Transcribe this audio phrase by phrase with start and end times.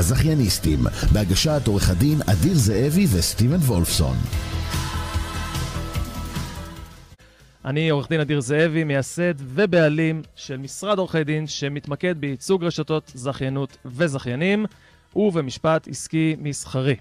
[0.00, 0.78] הזכייניסטים,
[1.12, 4.16] בהגשת עורך הדין אדיר זאבי וסטיבן וולפסון.
[7.64, 13.76] אני עורך דין אדיר זאבי, מייסד ובעלים של משרד עורכי דין שמתמקד בייצוג רשתות זכיינות
[13.84, 14.66] וזכיינים
[15.16, 16.96] ובמשפט עסקי מסחרי.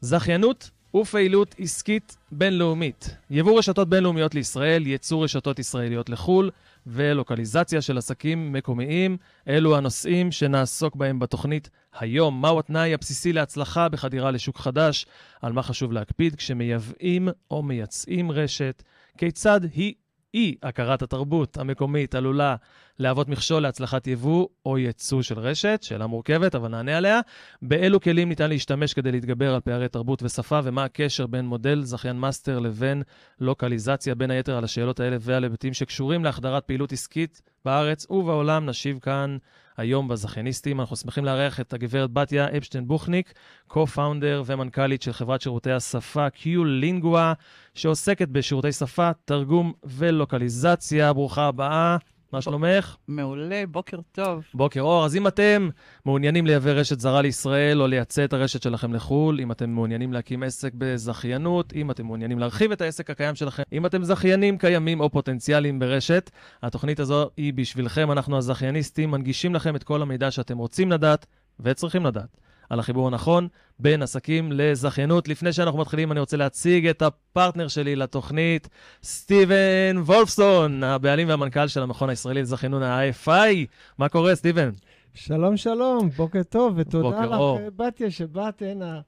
[0.00, 3.16] זכיינות ופעילות עסקית בינלאומית.
[3.30, 6.50] יבוא רשתות בינלאומיות לישראל, ייצור רשתות ישראליות לחו"ל
[6.86, 9.16] ולוקליזציה של עסקים מקומיים.
[9.48, 12.40] אלו הנושאים שנעסוק בהם בתוכנית היום.
[12.40, 15.06] מהו התנאי הבסיסי להצלחה בחדירה לשוק חדש?
[15.42, 18.82] על מה חשוב להקפיד כשמייבאים או מייצאים רשת?
[19.18, 19.94] כיצד
[20.34, 22.56] אי הכרת התרבות המקומית עלולה
[22.98, 27.20] להוות מכשול להצלחת יבוא או ייצוא של רשת, שאלה מורכבת, אבל נענה עליה.
[27.62, 32.16] באילו כלים ניתן להשתמש כדי להתגבר על פערי תרבות ושפה, ומה הקשר בין מודל זכיין
[32.16, 33.02] מאסטר לבין
[33.40, 38.66] לוקליזציה, בין היתר על השאלות האלה ועל היבטים שקשורים להחדרת פעילות עסקית בארץ ובעולם.
[38.66, 39.36] נשיב כאן
[39.78, 40.80] היום בזכייניסטים.
[40.80, 43.32] אנחנו שמחים לארח את הגברת בתיה אפשטיין בוכניק,
[43.70, 47.34] co-founder ומנכ"לית של חברת שירותי השפה Q-Lingua,
[47.74, 51.12] שעוסקת בשירותי שפה, תרגום ולוקליזציה.
[51.12, 51.96] ברוכה הבאה.
[52.32, 52.96] מה שלומך?
[53.08, 54.44] מעולה, בוקר טוב.
[54.54, 55.04] בוקר אור.
[55.04, 55.68] אז אם אתם
[56.04, 60.42] מעוניינים לייבא רשת זרה לישראל או לייצא את הרשת שלכם לחו"ל, אם אתם מעוניינים להקים
[60.42, 65.10] עסק בזכיינות, אם אתם מעוניינים להרחיב את העסק הקיים שלכם, אם אתם זכיינים קיימים או
[65.10, 66.30] פוטנציאליים ברשת,
[66.62, 68.12] התוכנית הזו היא בשבילכם.
[68.12, 71.26] אנחנו הזכייניסטים מנגישים לכם את כל המידע שאתם רוצים לדעת
[71.60, 72.47] וצריכים לדעת.
[72.70, 75.28] על החיבור הנכון בין עסקים לזכיינות.
[75.28, 78.68] לפני שאנחנו מתחילים, אני רוצה להציג את הפרטנר שלי לתוכנית,
[79.02, 83.66] סטיבן וולפסון, הבעלים והמנכ"ל של המכון הישראלי לזכיינות ה-IFI.
[83.98, 84.70] מה קורה, סטיבן?
[85.14, 87.72] שלום, שלום, בוקר טוב, ותודה בוקר לך.
[87.76, 89.00] בתיה, שבאת הנה.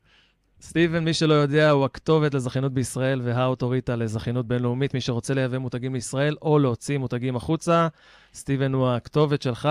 [0.63, 4.95] סטיבן, מי שלא יודע, הוא הכתובת לזכיינות בישראל והאוטוריטה לזכיינות בינלאומית.
[4.95, 7.89] מי שרוצה לייבא מותגים לישראל או להוציא מותגים החוצה,
[8.35, 9.69] סטיבן הוא הכתובת שלך.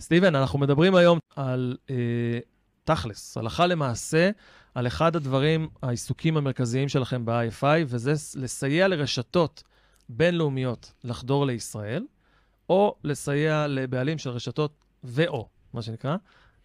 [0.00, 1.94] סטיבן, אנחנו מדברים היום על אה,
[2.84, 4.30] תכלס, הלכה למעשה,
[4.74, 9.62] על אחד הדברים, העיסוקים המרכזיים שלכם ב-IFI, וזה לסייע לרשתות
[10.08, 12.04] בינלאומיות לחדור לישראל,
[12.68, 14.72] או לסייע לבעלים של רשתות
[15.04, 16.16] ו/או, מה שנקרא,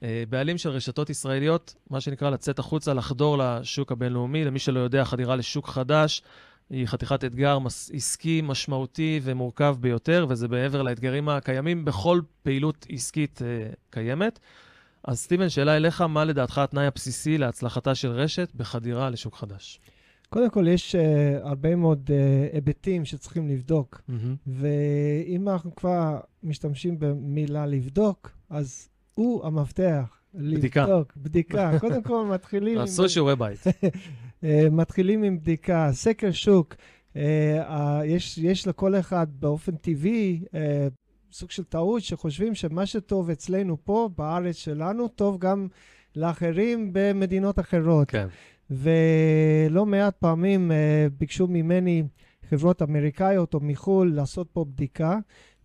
[0.03, 4.45] אה, בעלים של רשתות ישראליות, מה שנקרא לצאת החוצה, לחדור לשוק הבינלאומי.
[4.45, 6.21] למי שלא יודע, חדירה לשוק חדש
[6.69, 13.41] היא חתיכת אתגר מס- עסקי משמעותי ומורכב ביותר, וזה מעבר לאתגרים הקיימים בכל פעילות עסקית
[13.41, 14.39] אה, קיימת.
[15.03, 19.79] אז סטיבן, שאלה אליך, מה לדעתך התנאי הבסיסי להצלחתה של רשת בחדירה לשוק חדש?
[20.29, 24.01] קודם כל, יש uh, הרבה מאוד uh, היבטים שצריכים לבדוק,
[24.47, 30.19] ואם אנחנו כבר משתמשים במילה לבדוק, אז הוא המפתח.
[30.33, 30.83] בדיקה.
[30.83, 31.71] לבדוק, בדיקה.
[31.79, 33.59] קודם כל, מתחילים עם, עשו שיעורי בית.
[34.43, 36.75] אה, מתחילים עם בדיקה, סקר שוק.
[37.15, 40.87] אה, אה, יש, יש לכל אחד באופן טבעי אה,
[41.31, 45.67] סוג של טעות שחושבים שמה שטוב אצלנו פה, בארץ שלנו, טוב גם
[46.15, 48.11] לאחרים במדינות אחרות.
[48.11, 48.27] כן.
[48.69, 52.03] ולא מעט פעמים אה, ביקשו ממני
[52.49, 55.17] חברות אמריקאיות או מחו"ל לעשות פה בדיקה,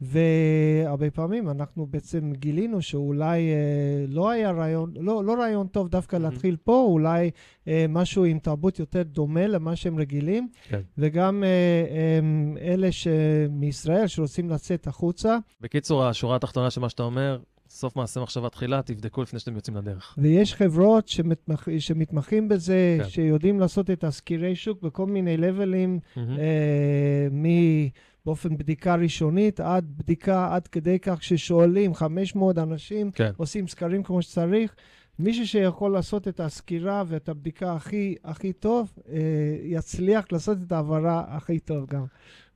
[0.05, 6.17] והרבה פעמים אנחנו בעצם גילינו שאולי אה, לא היה רעיון, לא, לא רעיון טוב דווקא
[6.17, 6.31] מהמם.
[6.31, 7.31] להתחיל פה, אולי
[7.69, 10.81] אה, משהו עם תרבות יותר דומה למה שהם רגילים, כן.
[10.99, 12.89] וגם אה, הם, אלה
[13.51, 17.39] מישראל שרוצים לצאת החוצה, בקיצור, השורה התחתונה של מה שאתה אומר,
[17.69, 20.15] סוף מעשה מחשבה תחילה, תבדקו לפני שאתם יוצאים לדרך.
[20.19, 23.09] ויש חברות שמתמח, שמתמחים בזה, כן.
[23.09, 25.99] שיודעים לעשות את הסקירי שוק בכל מיני לבלים.
[26.17, 26.39] מהמם.
[26.39, 27.29] אה,
[28.27, 33.31] מבאופן בדיקה ראשונית עד בדיקה עד כדי כך ששואלים 500 אנשים, כן.
[33.37, 34.75] עושים סקרים כמו שצריך.
[35.19, 39.19] מישהו שיכול לעשות את הסקירה ואת הבדיקה הכי, הכי טוב, אה,
[39.63, 42.05] יצליח לעשות את ההעברה הכי טוב גם.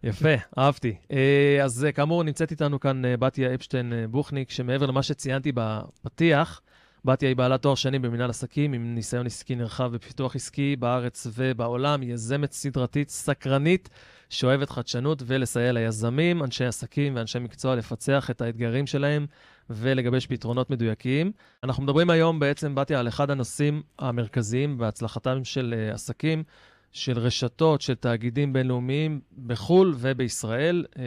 [0.03, 0.95] יפה, אהבתי.
[1.13, 5.53] אה, אז אה, כאמור, נמצאת איתנו כאן אה, בתיה אפשטיין אה, בוכניק, שמעבר למה שציינתי
[5.55, 6.61] בפתיח,
[7.05, 12.03] בתיה היא בעלת תואר שני במנהל עסקים, עם ניסיון עסקי נרחב בפיתוח עסקי בארץ ובעולם,
[12.03, 13.89] יזמת סדרתית, סקרנית,
[14.31, 19.27] שאוהבת חדשנות ולסייע ליזמים, אנשי עסקים ואנשי מקצוע לפצח את האתגרים שלהם
[19.71, 21.33] ולגבש פתרונות מדויקים.
[21.65, 26.45] אנחנו מדברים היום בעצם, בתיה, על אחד הנושאים המרכזיים בהצלחתם של אה, עסקים.
[26.93, 31.03] של רשתות, של תאגידים בינלאומיים בחו"ל ובישראל, אה,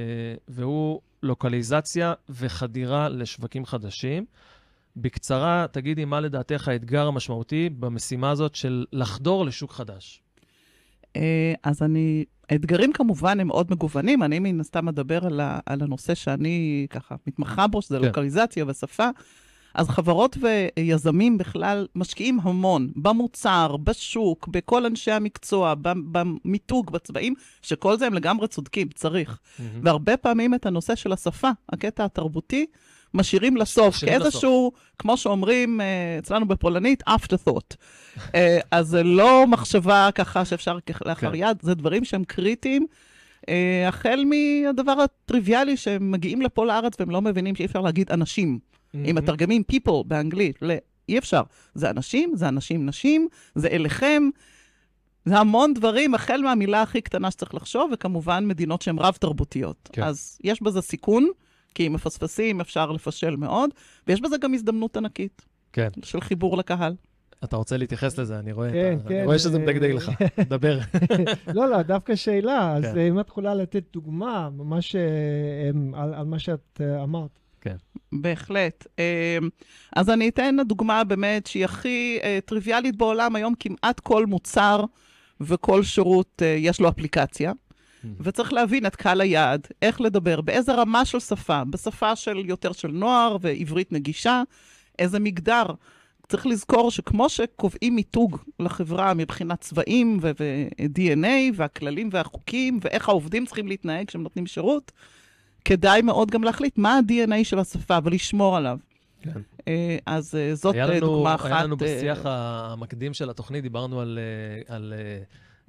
[0.48, 4.26] והוא לוקליזציה וחדירה לשווקים חדשים.
[4.96, 10.22] בקצרה, תגידי מה לדעתך האתגר המשמעותי במשימה הזאת של לחדור לשוק חדש.
[11.16, 14.24] אה, אז אני, האתגרים כמובן הם מאוד מגוונים.
[14.24, 18.06] אני מן הסתם אדבר על, ה, על הנושא שאני ככה מתמחה בו, שזה כן.
[18.06, 19.10] לוקליזציה ושפה.
[19.74, 25.74] אז חברות ויזמים בכלל משקיעים המון במוצר, בשוק, בכל אנשי המקצוע,
[26.12, 29.40] במיתוג, בצבעים, שכל זה הם לגמרי צודקים, צריך.
[29.84, 32.66] והרבה פעמים את הנושא של השפה, הקטע התרבותי,
[33.14, 35.86] משאירים לסוף, כאיזשהו, כמו שאומרים אה,
[36.20, 37.76] אצלנו בפולנית, afterthought.
[38.36, 41.36] אה, אז זה לא מחשבה ככה שאפשר כלאחר כן.
[41.36, 42.86] יד, זה דברים שהם קריטיים.
[43.50, 48.60] אה, החל מהדבר הטריוויאלי שהם מגיעים לפה לארץ והם לא מבינים שאי אפשר להגיד אנשים.
[48.96, 50.60] אם מתרגמים people באנגלית.
[51.10, 51.42] אי אפשר.
[51.74, 54.30] זה אנשים, זה אנשים נשים, זה אליכם.
[55.26, 59.90] זה המון דברים, החל מהמילה הכי קטנה שצריך לחשוב, וכמובן מדינות שהן רב-תרבותיות.
[59.94, 60.04] כן.
[60.04, 61.28] אז יש בזה סיכון,
[61.76, 63.70] כי אם מפספסים אפשר לפשל מאוד,
[64.08, 65.42] ויש בזה גם הזדמנות ענקית
[65.74, 65.90] כן.
[66.04, 66.96] של חיבור לקהל.
[67.44, 69.10] אתה רוצה להתייחס לזה, אני רואה, כן, את ה...
[69.10, 70.12] כן, אני רואה שזה אה, מדגדג לך.
[70.40, 70.80] דבר.
[71.56, 72.76] לא, לא, דווקא שאלה.
[72.78, 72.98] אז כן.
[72.98, 75.02] אה, אם את יכולה לתת דוגמה ממש אה,
[75.94, 77.40] על על מה שאת אמרת.
[78.14, 78.88] בהחלט.
[79.00, 79.50] אמ,
[79.96, 83.36] אז אני אתן דוגמה באמת שהיא הכי טריוויאלית בעולם.
[83.36, 84.84] היום כמעט כל מוצר
[85.42, 87.52] וכל שירות יש לו אפליקציה.
[88.20, 92.88] וצריך להבין את קהל היעד, איך לדבר, באיזה רמה של שפה, בשפה של יותר של
[92.88, 94.44] נוער ועברית נגישה,
[95.00, 95.66] איזה מגדר.
[96.28, 103.68] צריך לזכור שכמו שקובעים מיתוג לחברה מבחינת צבעים ו- ו-DNA והכללים והחוקים ואיך העובדים צריכים
[103.68, 104.92] להתנהג כשהם נותנים שירות,
[105.66, 108.78] כדאי מאוד גם להחליט מה ה-DNA של השפה ולשמור עליו.
[109.22, 109.40] כן.
[109.68, 111.46] אה, אז אה, זאת אה, לנו, דוגמה אחת.
[111.46, 114.20] היה לנו בשיח המקדים של התוכנית, דיברנו על...
[114.68, 114.94] על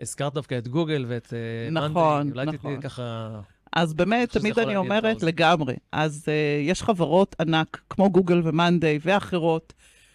[0.03, 2.33] הזכרת דווקא את גוגל ואת אה, נכון, מאנדיי.
[2.33, 2.71] אולי נכון.
[2.71, 3.41] תתני ככה...
[3.73, 5.23] אז באמת, תמיד אני אומרת.
[5.23, 5.75] לגמרי.
[5.93, 9.73] אז uh, יש חברות ענק, כמו גוגל ומאנדיי ואחרות,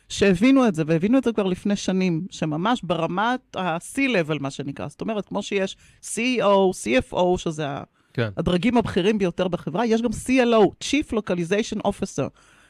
[0.10, 4.88] שהבינו את זה, והבינו את זה כבר לפני שנים, שממש ברמת ה-C-Level, מה שנקרא.
[4.88, 7.68] זאת אומרת, כמו שיש CEO, CFO, שזה
[8.14, 8.30] כן.
[8.38, 12.28] הדרגים הבכירים ביותר בחברה, יש גם CLO, Chief Localization Officer,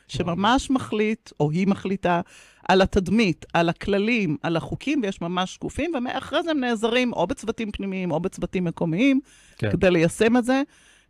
[0.08, 2.22] שממש מחליט, או היא מחליטה,
[2.70, 7.72] על התדמית, על הכללים, על החוקים, ויש ממש שקופים, ואחרי זה הם נעזרים או בצוותים
[7.72, 9.20] פנימיים או בצוותים מקומיים,
[9.58, 9.72] כן.
[9.72, 10.62] כדי ליישם את זה,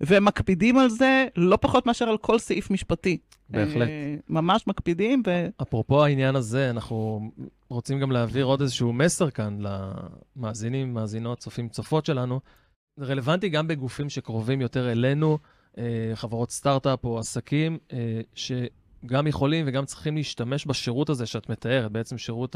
[0.01, 3.17] והם מקפידים על זה לא פחות מאשר על כל סעיף משפטי.
[3.49, 3.87] בהחלט.
[3.87, 5.47] אה, ממש מקפידים, ו...
[5.61, 7.21] אפרופו העניין הזה, אנחנו
[7.69, 12.39] רוצים גם להעביר עוד איזשהו מסר כאן למאזינים, מאזינות, צופים, צופות שלנו.
[12.97, 15.37] זה רלוונטי גם בגופים שקרובים יותר אלינו,
[15.77, 18.21] אה, חברות סטארט-אפ או עסקים, אה,
[19.05, 22.55] שגם יכולים וגם צריכים להשתמש בשירות הזה שאת מתארת, בעצם שירות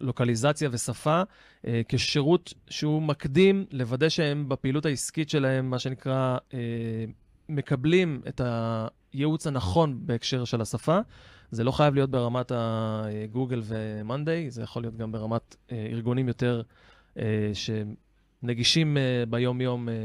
[0.00, 1.22] הלוקליזציה ושפה,
[1.66, 6.58] אה, כשירות שהוא מקדים לוודא שהם בפעילות העסקית שלהם, מה שנקרא, אה,
[7.48, 8.40] מקבלים את
[9.12, 10.98] הייעוץ הנכון בהקשר של השפה.
[11.50, 16.62] זה לא חייב להיות ברמת הגוגל ומאנדיי, זה יכול להיות גם ברמת אה, ארגונים יותר
[18.42, 19.98] שנגישים אה, ביום-יום אה, אה,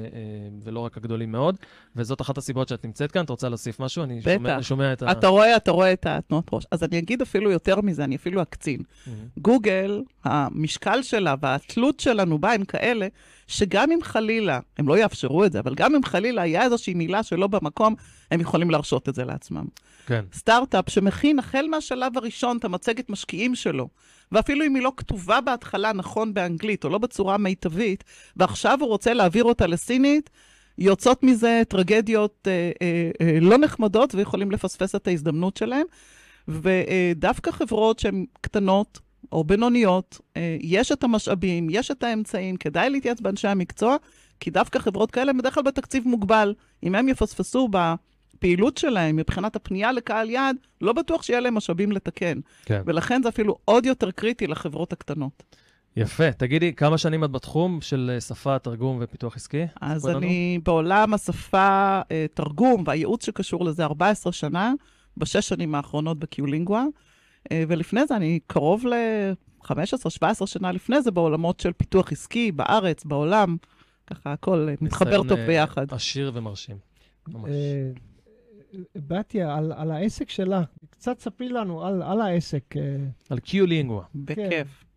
[0.63, 1.55] ולא רק הגדולים מאוד.
[1.95, 3.23] וזאת אחת הסיבות שאת נמצאת כאן.
[3.25, 4.03] את רוצה להוסיף משהו?
[4.03, 4.31] אני בטח.
[4.33, 5.11] שומע, אני שומע את ה...
[5.11, 6.65] אתה רואה, אתה רואה את התנועות ראש.
[6.71, 8.81] אז אני אגיד אפילו יותר מזה, אני אפילו אקצין.
[9.07, 9.19] מהמם.
[9.37, 13.07] גוגל, המשקל שלה והתלות שלנו בה הם כאלה,
[13.47, 17.23] שגם אם חלילה, הם לא יאפשרו את זה, אבל גם אם חלילה היה איזושהי מילה
[17.23, 17.95] שלא במקום,
[18.31, 19.65] הם יכולים להרשות את זה לעצמם.
[20.05, 23.89] כן, סטארט-אפ שמכין החל מהשלב הראשון את המצגת משקיעים שלו,
[24.31, 28.03] ואפילו אם היא לא כתובה בהתחלה נכון באנגלית או לא בצורה מיטבית,
[28.35, 30.29] ועכשיו הוא רוצה להעביר אותה לסינית,
[30.77, 35.85] יוצאות מזה טרגדיות אה, אה, אה, לא נחמדות ויכולים לפספס את ההזדמנות שלהם.
[36.47, 38.99] ודווקא חברות שהן קטנות
[39.31, 43.97] או בינוניות, אה, יש את המשאבים, יש את האמצעים, כדאי להתייעץ באנשי המקצוע,
[44.39, 46.53] כי דווקא חברות כאלה הן בדרך כלל בתקציב מוגבל.
[46.83, 47.67] אם הם יפספסו
[48.37, 52.39] בפעילות שלהם מבחינת הפנייה לקהל יעד, לא בטוח שיהיה להם משאבים לתקן.
[52.65, 52.81] כן.
[52.85, 55.43] ולכן זה אפילו עוד יותר קריטי לחברות הקטנות.
[55.95, 56.31] יפה.
[56.31, 59.63] תגידי, כמה שנים את בתחום של אה, שפה, תרגום ופיתוח עסקי?
[59.81, 60.21] אז ספרי לנו.
[60.21, 64.73] אני בעולם השפה, אה, תרגום והייעוץ שקשור לזה 14 שנה,
[65.17, 66.85] בשש שנים האחרונות בקיולינגווה,
[67.51, 73.57] אה, ולפני זה אני קרוב ל-15-17 שנה לפני זה בעולמות של פיתוח עסקי, בארץ, בעולם,
[74.07, 75.93] ככה הכל אה, מתחבר טוב ביחד.
[75.93, 76.77] עשיר ומרשים.
[77.27, 77.51] ממש.
[78.95, 82.77] בתיה, על, על העסק שלך, קצת ספרי לנו על, על העסק.
[82.77, 82.81] אה,
[83.29, 84.03] על קיולינגווה.
[84.15, 84.87] בכיף.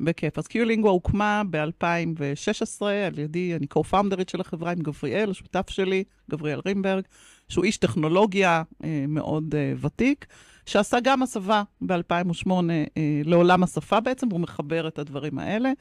[0.00, 0.38] בכיף.
[0.38, 6.60] אז קיולינגווה הוקמה ב-2016 על ידי, אני co-founderית של החברה עם גבריאל, השותף שלי, גבריאל
[6.66, 7.04] רימברג,
[7.48, 10.26] שהוא איש טכנולוגיה אה, מאוד אה, ותיק,
[10.66, 12.84] שעשה גם הסבה ב-2008 אה,
[13.24, 15.72] לעולם השפה בעצם, והוא מחבר את הדברים האלה.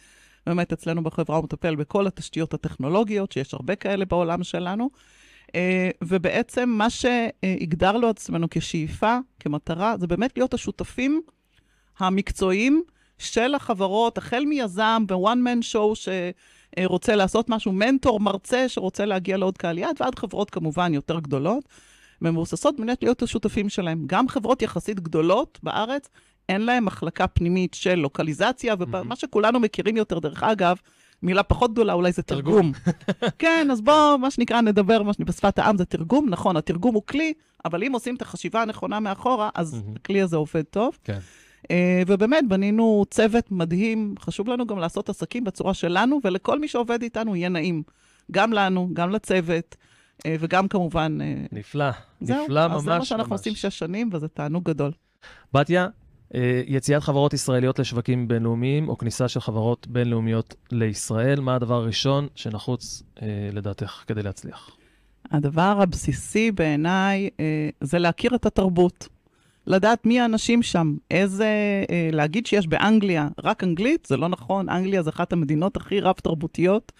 [0.48, 4.89] באמת אצלנו בחברה הוא מטפל בכל התשתיות הטכנולוגיות, שיש הרבה כאלה בעולם שלנו.
[5.56, 11.22] אה, ובעצם מה שהגדרנו עצמנו כשאיפה, כמטרה, זה באמת להיות השותפים
[12.00, 12.84] המקצועיים
[13.18, 16.10] של החברות, החל מיזם ב-one man show
[16.80, 21.63] שרוצה לעשות משהו, מנטור, מרצה שרוצה להגיע לעוד קהל יעד, ועד חברות כמובן יותר גדולות,
[22.22, 24.04] ומבוססות באמת להיות השותפים שלהם.
[24.06, 26.10] גם חברות יחסית גדולות בארץ,
[26.50, 30.77] אין להן מחלקה פנימית של לוקליזציה, ומה שכולנו מכירים יותר, דרך אגב,
[31.24, 32.72] מילה פחות גדולה אולי זה תרגום.
[33.40, 36.30] כן, אז בואו, מה שנקרא, נדבר מה שנקרא, בשפת העם זה תרגום.
[36.30, 37.34] נכון, התרגום הוא כלי,
[37.66, 39.82] אבל אם עושים את החשיבה הנכונה מאחורה, אז.
[39.96, 40.98] הכלי הזה עובד טוב.
[41.04, 41.20] כן.
[41.72, 44.16] אה, ובאמת, בנינו צוות מדהים.
[44.20, 47.84] חשוב לנו גם לעשות עסקים בצורה שלנו, ולכל מי שעובד איתנו יהיה נעים.
[48.32, 49.76] גם לנו, גם לצוות,
[50.26, 51.18] אה, וגם כמובן...
[51.22, 51.86] אה, נפלא,
[52.22, 53.40] זהו, נפלא ממש אז זה מה שאנחנו ממש.
[53.40, 54.92] עושים שש שנים, וזה תענוג גדול.
[55.54, 55.88] בתיה,
[56.67, 63.03] יציאת חברות ישראליות לשווקים בינלאומיים, או כניסה של חברות בינלאומיות לישראל, מה הדבר הראשון שנחוץ
[63.22, 64.72] אה, לדעתך כדי להצליח?
[65.31, 69.07] הדבר הבסיסי בעיניי אה, זה להכיר את התרבות.
[69.67, 71.48] לדעת מי האנשים שם, איזה...
[71.89, 74.69] אה, להגיד שיש באנגליה רק אנגלית, זה לא נכון.
[74.69, 76.91] אנגליה זה אחת המדינות הכי רב-תרבותיות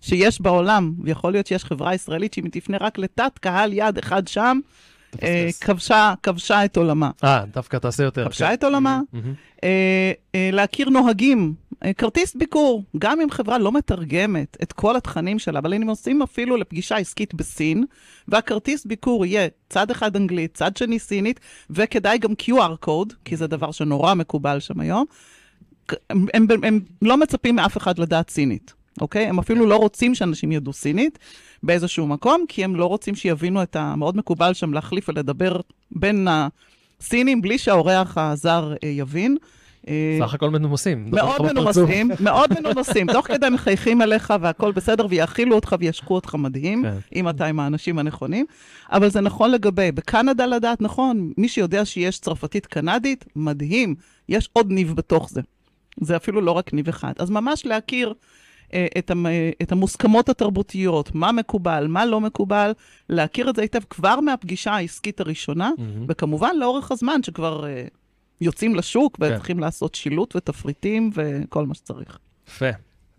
[0.00, 4.28] שיש בעולם, ויכול להיות שיש חברה ישראלית שאם היא תפנה רק לתת קהל יד אחד
[4.28, 4.91] שם, אה.
[5.60, 7.10] כבשה, כבשה את עולמה.
[7.24, 8.24] אה, דווקא תעשה יותר.
[8.24, 8.54] כבשה כן.
[8.54, 9.34] את עולמה, מהמם.
[9.64, 11.54] אה, אה, להכיר נוהגים,
[11.84, 16.22] אה, כרטיס ביקור, גם אם חברה לא מתרגמת את כל התכנים שלה, אבל אם עושים
[16.22, 17.84] אפילו לפגישה עסקית בסין,
[18.28, 21.40] והכרטיס ביקור יהיה צד אחד אנגלית, צד שני סינית,
[21.70, 25.04] וכדאי גם QR קוד, כי זה דבר שנורא מקובל שם היום,
[26.10, 29.26] הם, הם, הם, הם לא מצפים מאף אחד לדעת סינית, אוקיי?
[29.26, 31.18] הם אפילו לא רוצים שאנשים ידעו סינית
[31.62, 33.96] באיזשהו מקום, כי הם לא רוצים שיבינו את ה...
[33.96, 36.28] מאוד מקובל שם להחליף ולדבר בין
[37.00, 39.36] הסינים בלי שהאורח הזר אה, יבין.
[39.88, 41.10] אה, סך הכל מנומסים.
[41.10, 41.42] מאוד.
[41.42, 43.12] מנומסים, מאוד מנומסים.
[43.12, 46.96] תוך כדי מחייכים אליך והכל בסדר, ויאכילו אותך וישקו אותך מדהים, כן.
[47.14, 48.46] אם אתה עם האנשים הנכונים.
[48.92, 53.94] אבל זה נכון לגבי, בקנדה לדעת, נכון, מי שיודע שיש צרפתית קנדית, מדהים,
[54.28, 55.40] יש עוד ניב בתוך זה.
[56.00, 57.12] זה אפילו לא רק ניב אחד.
[57.18, 58.14] אז ממש להכיר
[58.98, 62.72] את, המ, אה, את המוסכמות התרבותיות, מה מקובל, מה לא מקובל,
[63.08, 66.06] להכיר את זה היטב כבר מהפגישה העסקית הראשונה, מהמם.
[66.08, 67.84] וכמובן לאורך הזמן שכבר אה,
[68.40, 69.24] יוצאים לשוק כן.
[69.24, 72.18] וצריכים לעשות שילוט ותפריטים וכל מה שצריך.
[72.48, 72.70] יפה.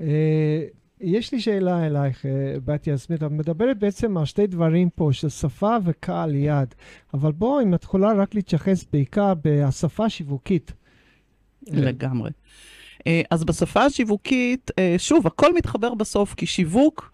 [0.01, 0.63] אה,
[1.01, 2.31] יש לי שאלה אלייך, אה,
[2.65, 3.23] בתיה סמית.
[3.23, 6.75] את מדברת בעצם על שתי דברים פה, של שפה וקהל יד.
[7.13, 10.73] אבל בואו, אם את יכולה רק להתייחס בעיקר בשפה השיווקית.
[11.67, 12.29] לגמרי.
[12.29, 12.35] אה,
[13.31, 17.11] אז בשפה השיווקית, אה, שוב, הכל מתחבר בסוף, כי שיווק,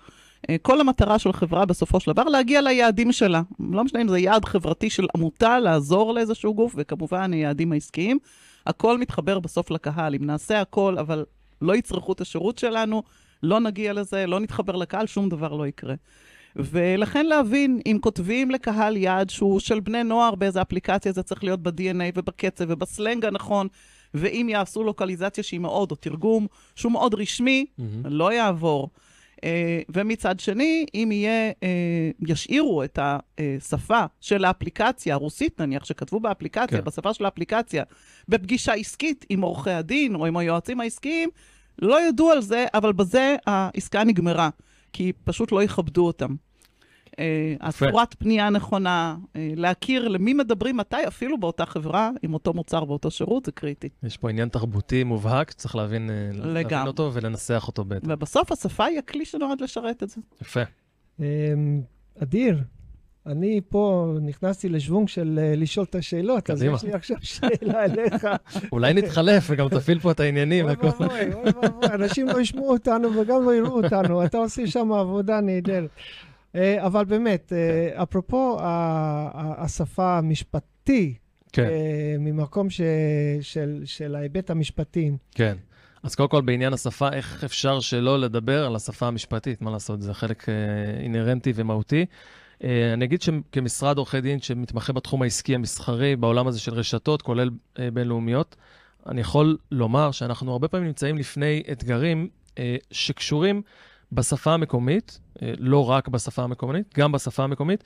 [0.50, 3.42] אה, כל המטרה של חברה בסופו של דבר, להגיע ליעדים שלה.
[3.60, 8.20] לא משנה אם זה יעד חברתי של עמותה, לעזור לאיזשהו גוף, וכמובן היעדים העסקיים.
[8.66, 10.16] הכל מתחבר בסוף לקהל.
[10.16, 11.26] אם נעשה הכל, אבל
[11.62, 13.04] לא יצרכו את השירות שלנו,
[13.44, 15.96] לא נגיע לזה, לא נתחבר לקהל, שום דבר לא יקרה.
[16.56, 21.64] ולכן להבין, אם כותבים לקהל יעד שהוא של בני נוער באיזה אפליקציה, זה צריך להיות
[21.64, 23.68] ב-DNA ובקצב ובסלנג הנכון,
[24.14, 28.06] ואם יעשו לוקליזציה שהיא מאוד, או תרגום שהוא מאוד רשמי, מהמם.
[28.06, 28.90] לא יעבור.
[29.38, 29.42] Uh,
[29.90, 36.78] ומצד שני, אם יהיה, uh, ישאירו את השפה של האפליקציה, הרוסית נניח, שכתבו באפליקציה.
[36.78, 36.84] כן.
[36.84, 37.84] בשפה של האפליקציה,
[38.30, 41.30] בפגישה עסקית עם עורכי הדין או עם היועצים העסקיים,
[41.82, 44.50] לא ידעו על זה, אבל בזה העסקה נגמרה,
[44.94, 46.36] כי פשוט לא יכבדו אותם.
[47.62, 53.12] הצורת פנייה נכונה, uh, להכיר למי מדברים מתי, אפילו באותה חברה, עם אותו מוצר ואותו
[53.12, 53.90] שירות, זה קריטי.
[54.04, 56.88] יש פה עניין תרבותי מובהק, צריך להבין, אה, להבין.
[56.88, 58.12] אותו ולנסח אותו בהתאם.
[58.12, 60.22] ובסוף השפה היא הכלי שנועד לשרת את זה.
[60.42, 60.62] יפה.
[61.20, 61.82] אמ,
[62.24, 62.64] אדיר,
[63.26, 66.64] אני פה נכנסתי לשוונג של אה, לשאול את השאלות, אז.
[66.64, 68.28] יש לי עכשיו שאלה אליך.
[68.72, 70.66] אולי נתחלף וגם תפעיל פה את העניינים.
[70.66, 70.76] אוי.
[70.82, 75.42] ואבוי, אוי ואבוי, אנשים לא ישמעו אותנו וגם לא יראו אותנו, אתה עושה שם עבודה
[75.42, 75.90] נהדרת.
[76.56, 78.66] אה, אבל באמת, אה, אפרופו ה-
[79.34, 81.14] ה- השפה המשפטי,
[81.54, 82.82] כן, אה, ממקום ש-
[83.42, 85.58] של- של ההיבט המשפטי, כן.
[86.04, 89.62] אז קודם כל, בעניין השפה, איך אפשר שלא לדבר על השפה המשפטית?
[89.62, 90.46] מה לעשות, זה חלק
[91.00, 92.06] אינהרנטי ומהותי.
[92.64, 97.50] אני אגיד שכמשרד עורכי דין שמתמחה בתחום העסקי המסחרי, בעולם הזה של רשתות, כולל
[97.94, 98.56] בינלאומיות,
[99.08, 102.30] אני יכול לומר שאנחנו הרבה פעמים נמצאים לפני אתגרים
[102.92, 103.62] שקשורים
[104.12, 107.84] בשפה המקומית, אה, לא רק בשפה המקומית, גם בשפה המקומית,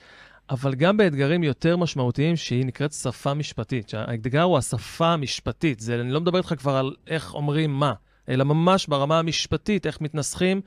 [0.50, 3.88] אבל גם באתגרים יותר משמעותיים שהיא נקראת שפה משפטית.
[3.88, 5.80] שהאתגר הוא השפה המשפטית.
[5.80, 7.92] זה, אני לא מדבר איתך כבר על איך אומרים מה,
[8.28, 10.60] אלא ממש ברמה המשפטית, איך מתנסחים.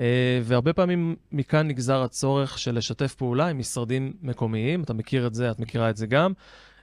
[0.00, 5.34] אה, והרבה פעמים מכאן נגזר הצורך של לשתף פעולה עם משרדים מקומיים, אתה מכיר את
[5.34, 6.32] זה, את מכירה את זה גם,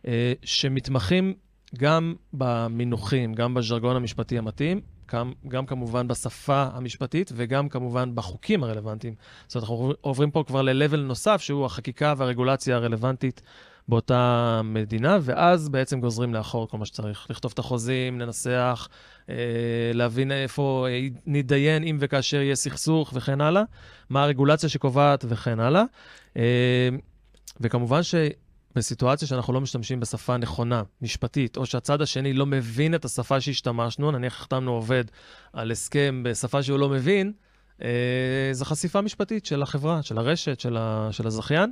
[0.08, 1.34] אה, שמתמחים
[1.78, 4.82] גם במינוחים, גם בז'רגון המשפטי המתאים,
[5.14, 9.16] גם, גם כמובן בשפה המשפטית וגם כמובן בחוקים הרלוונטיים.
[9.48, 13.42] זאת אומרת, אנחנו עוברים פה כבר ל-level נוסף, שהוא החקיקה והרגולציה הרלוונטית
[13.88, 17.28] באותה מדינה, ואז בעצם גוזרים לאחור כל מה שצריך.
[17.30, 18.88] לכתוב את החוזים, לנסח,
[19.30, 19.36] אה,
[19.94, 23.64] להבין איפה אה, נתדיין אם וכאשר יהיה סכסוך וכן הלאה,
[24.10, 25.84] מה הרגולציה שקובעת וכן הלאה.
[26.38, 26.90] אה,
[27.62, 28.04] וכמובן
[28.76, 34.12] בסיטואציה שאנחנו לא משתמשים בשפה נכונה, משפטית, או שהצד השני לא מבין את השפה שהשתמשנו,
[34.12, 35.04] נניח החתמנו עובד
[35.54, 37.32] על הסכם בשפה שהוא לא מבין,
[37.82, 41.72] אה, זו חשיפה משפטית של החברה, של הרשת, של, ה, של הזכיין.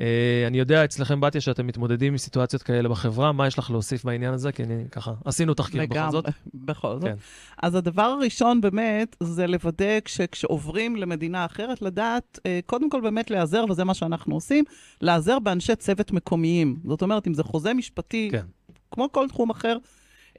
[0.00, 4.04] אה, אני יודע אצלכם, בתיה, שאתם מתמודדים עם סיטואציות כאלה בחברה, מה יש לך להוסיף
[4.04, 4.52] בעניין הזה?
[4.52, 6.24] כי אני ככה, עשינו תחקיר בכל זאת.
[6.54, 7.04] בכל זאת.
[7.04, 7.14] כן.
[7.62, 13.30] אז הדבר הראשון באמת, זה לוודא כש, כשעוברים למדינה אחרת, לדעת, אה, קודם כל באמת
[13.30, 14.64] להיעזר, וזה מה שאנחנו עושים,
[15.00, 16.76] להיעזר באנשי צוות מקומיים.
[16.84, 18.44] זאת אומרת, אם זה חוזה משפטי, כן.
[18.90, 19.78] כמו כל תחום אחר,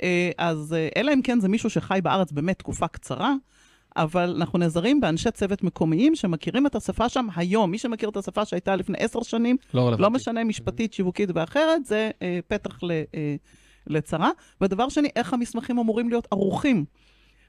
[0.03, 3.33] אה, אז אלא אם כן זה מישהו שחי בארץ באמת תקופה קצרה,
[3.95, 7.71] אבל אנחנו נעזרים באנשי צוות מקומיים שמכירים את השפה שם היום.
[7.71, 10.01] מי שמכיר את השפה שהייתה לפני עשר שנים, לא רלוונטי.
[10.01, 13.35] לא משנה משפטית, שיווקית ואחרת, זה אה, פתח ל, אה,
[13.87, 14.31] לצרה.
[14.61, 16.85] ודבר שני, איך המסמכים אמורים להיות ערוכים.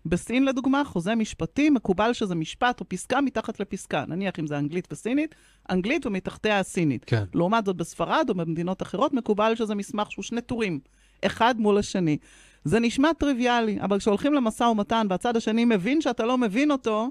[0.07, 4.05] בסין, לדוגמה, חוזה משפטי, מקובל שזה משפט או פסקה מתחת לפסקה.
[4.09, 5.35] נניח אם זה אנגלית וסינית,
[5.71, 7.05] אנגלית ומתחתיה הסינית.
[7.05, 7.25] כן.
[7.35, 10.81] לעומת זאת, בספרד או במדינות אחרות, מקובל שזה מסמך שהוא שני טורים,
[11.25, 12.17] אחד מול השני.
[12.65, 17.11] זה נשמע טריוויאלי, אבל כשהולכים למשא ומתן והצד השני מבין שאתה לא מבין אותו,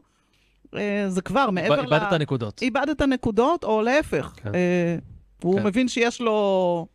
[0.76, 1.80] אה, זה כבר מעבר ל...
[1.80, 2.62] איבדת נקודות.
[2.62, 4.34] איבדת נקודות, או להפך.
[4.36, 4.56] כן.
[4.56, 4.98] אה,
[5.44, 5.66] הוא כן.
[5.66, 6.88] מבין שיש לו,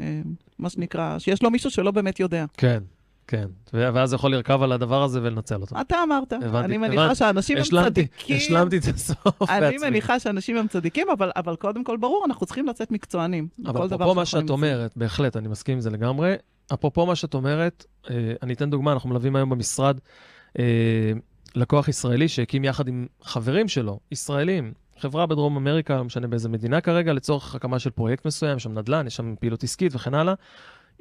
[0.00, 0.20] אה,
[0.58, 2.44] מה שנקרא, שיש לו מישהו שלא באמת יודע.
[2.56, 2.82] כן,
[3.26, 3.46] כן.
[3.72, 5.80] ואז יכול לרכב על הדבר הזה ולנצל אותו.
[5.80, 6.32] אתה אמרת.
[6.32, 7.18] הבנתי, אני מניחה הבנתי.
[7.18, 8.36] שאנשים הם השלמתי, צדיקים.
[8.36, 9.90] השלמתי את הסוף אני בעצמי.
[9.90, 13.48] מניחה שאנשים הם צדיקים, אבל, אבל קודם כל, ברור, אנחנו צריכים לצאת מקצוענים.
[13.66, 14.50] אבל אפרופו מה שאת.
[14.50, 16.34] אומרת, בהחלט, אני מסכים עם זה לגמרי.
[16.74, 19.98] אפרופו מה שאת אומרת, אה, אני אתן דוגמה, אנחנו מלווים היום במשרד
[20.58, 21.12] אה,
[21.54, 26.80] לקוח ישראלי שהקים יחד עם חברים שלו, ישראלים, חברה בדרום אמריקה, לא משנה באיזה מדינה
[26.80, 30.34] כרגע, לצורך הקמה של פרויקט מסוים, יש שם נדל"ן, יש שם פעילות עסקית וכן הלאה.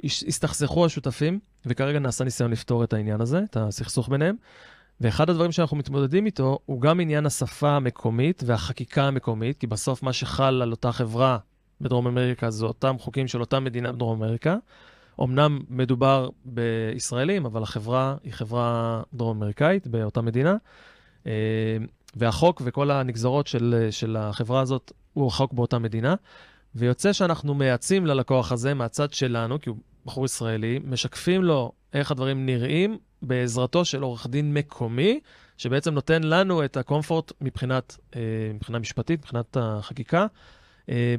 [0.03, 4.35] הסתכסכו השותפים, וכרגע נעשה ניסיון לפתור את העניין הזה, את הסכסוך ביניהם.
[5.01, 10.13] ואחד הדברים שאנחנו מתמודדים איתו הוא גם עניין השפה המקומית והחקיקה המקומית, כי בסוף מה
[10.13, 11.37] שחל על אותה חברה
[11.81, 14.57] בדרום אמריקה זה אותם חוקים של אותה מדינה בדרום אמריקה.
[15.21, 20.55] אמנם מדובר בישראלים, אבל החברה היא חברה דרום אמריקאית באותה מדינה.
[21.27, 21.31] אה,
[22.15, 26.15] והחוק וכל הנגזרות של, של החברה הזאת הוא החוק באותה מדינה.
[26.75, 32.45] ויוצא שאנחנו מייעצים ללקוח הזה מהצד שלנו, כי הוא בחור ישראלי, משקפים לו איך הדברים
[32.45, 35.19] נראים בעזרתו של עורך דין מקומי,
[35.57, 38.21] שבעצם נותן לנו את הקומפורט מבחינת, אה,
[38.53, 40.27] מבחינה משפטית, מבחינת החקיקה.
[40.89, 41.15] אה,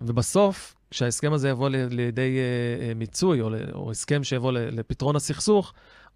[0.00, 5.72] ובסוף, כשההסכם הזה יבוא לידי אה, אה, מיצוי, או, או הסכם שיבוא לפתרון הסכסוך,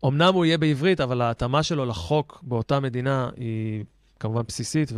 [0.06, 3.84] אמנם הוא יהיה בעברית, אבל ההתאמה שלו לחוק באותה מדינה היא
[4.20, 4.92] כמובן בסיסית,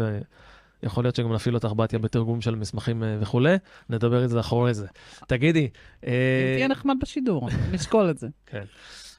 [0.83, 3.57] ויכול להיות שגם נפעיל אותך בתיה בתרגום של מסמכים אה, וכולי.
[3.91, 4.87] נדבר את זה אחרי זה.
[5.27, 5.69] תגידי,
[6.05, 8.29] אם אה, תהיה נחמד בשידור, נשקול את זה.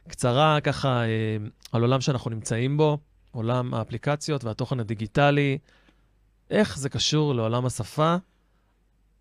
[0.10, 1.38] קצרה ככה אה,
[1.72, 2.98] על עולם שאנחנו נמצאים בו,
[3.32, 5.58] עולם האפליקציות והתוכן הדיגיטלי,
[6.52, 8.15] איך זה קשור לעולם השפה,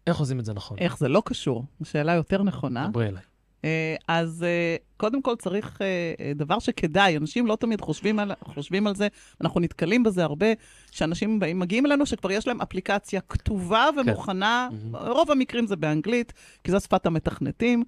[0.06, 0.78] איך עושים את זה נכון?
[0.78, 1.64] איך זה לא קשור?
[1.82, 2.88] שאלה יותר נכונה.
[2.88, 3.22] דברי אליי.
[3.64, 8.86] אה, אז אה, קודם כל צריך אה, דבר שכדאי, אנשים לא תמיד חושבים על, חושבים
[8.86, 9.08] על זה,
[9.40, 10.46] אנחנו נתקלים בזה הרבה,
[10.90, 14.96] שאנשים באים, מגיעים אלינו שכבר יש להם אפליקציה כתובה ומוכנה, מהמם.
[14.96, 16.32] רוב המקרים זה באנגלית,
[16.64, 17.84] כי זו שפת המתכנתים,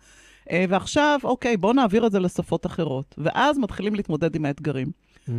[0.69, 4.91] ועכשיו, אוקיי, בואו נעביר את זה לשפות אחרות, ואז מתחילים להתמודד עם האתגרים.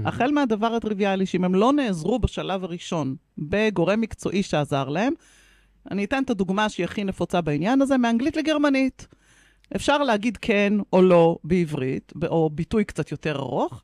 [0.05, 5.13] החל מהדבר הטריוויאלי, שאם הם לא נעזרו בשלב הראשון בגורם מקצועי שעזר להם,
[5.91, 9.07] אני אתן את הדוגמה שהיא הכי נפוצה בעניין הזה, מאנגלית לגרמנית.
[9.75, 13.83] אפשר להגיד כן או לא בעברית, או ביטוי קצת יותר ארוך,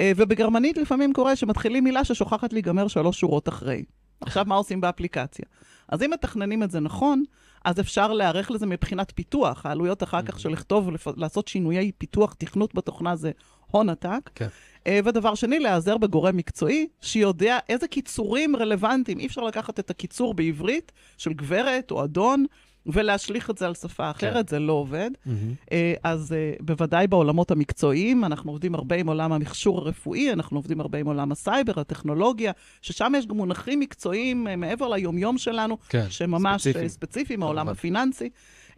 [0.00, 3.84] אה, ובגרמנית לפעמים קורה שמתחילים מילה ששוכחת להיגמר שלוש שורות אחרי.
[4.20, 5.44] עכשיו, מה עושים באפליקציה?
[5.88, 7.24] אז אם מתכננים את זה נכון,
[7.64, 9.66] אז אפשר להיערך לזה מבחינת פיתוח.
[9.66, 13.30] העלויות אחר כך של לכתוב, לעשות שינויי פיתוח, תכנות בתוכנה זה
[13.70, 14.30] הון עתק.
[14.34, 14.48] כן.
[14.86, 19.18] אה, ודבר שני, להיעזר בגורם מקצועי שיודע איזה קיצורים רלוונטיים.
[19.18, 22.44] אי אפשר לקחת את הקיצור בעברית של גברת או אדון
[22.86, 25.10] ולהשליך את זה על שפה אחרת, זה לא עובד.
[25.72, 30.80] אה, אז אה, בוודאי בעולמות המקצועיים, אנחנו עובדים הרבה עם עולם המכשור הרפואי, אנחנו עובדים
[30.80, 32.52] הרבה עם עולם הסייבר, הטכנולוגיה,
[32.82, 36.58] ששם יש גם מונחים מקצועיים מעבר ליומיום שלנו, כן, שממש ספציפיים.
[36.58, 37.72] ספציפיים, ספציפיים מהעולם כמובן.
[37.72, 38.30] הפיננסי.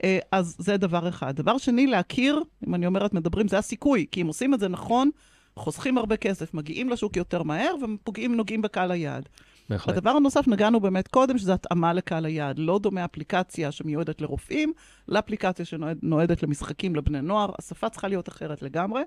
[0.04, 1.36] אה, אז זה דבר אחד.
[1.36, 5.10] דבר שני, להכיר, אם אני אומרת מדברים, זה הסיכוי, כי אם עושים את זה נכון,
[5.56, 9.28] חוסכים הרבה כסף, מגיעים לשוק יותר מהר ופוגעים, נוגעים בקהל היעד.
[9.68, 9.96] בהחלט.
[9.96, 12.58] הדבר הנוסף, נגענו באמת קודם, שזה התאמה לקהל היעד.
[12.58, 14.72] לא דומה אפליקציה שמיועדת לרופאים,
[15.08, 17.50] לאפליקציה שנועדת למשחקים לבני נוער.
[17.58, 19.02] השפה צריכה להיות אחרת לגמרי.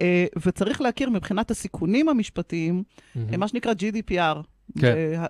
[0.00, 2.82] אה, וצריך להכיר מבחינת הסיכונים המשפטיים.
[3.16, 4.38] אה, מה שנקרא GDPR.
[4.80, 4.94] כן.
[4.96, 5.26] אה,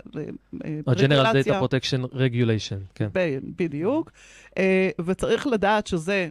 [0.65, 3.09] אה, ה-General Data Protection Regulation, כן.
[3.57, 4.11] בדיוק.
[4.59, 6.29] אה, וצריך לדעת שזה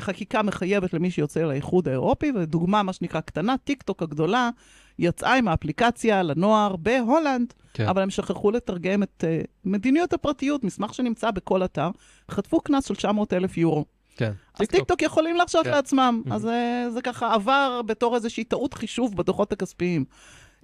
[0.00, 4.50] חקיקה מחייבת למי שיוצא לאיחוד האירופי, ודוגמה, מה שנקרא קטנה, טיק טוק הגדולה,
[4.98, 7.88] יצאה עם האפליקציה לנוער בהולנד, כן.
[7.88, 11.88] אבל הם שכחו לתרגם את אה, מדיניות הפרטיות, מסמך שנמצא בכל אתר,
[12.30, 13.84] חטפו קנס של 900 אלף יורו.
[14.16, 14.32] כן.
[14.54, 15.70] אז טיקטוק יכולים להרשות כן.
[15.70, 16.22] לעצמם.
[16.26, 16.34] אהמ.
[16.34, 20.04] אז אה, זה ככה עבר בתור איזושהי טעות חישוב בדוחות הכספיים.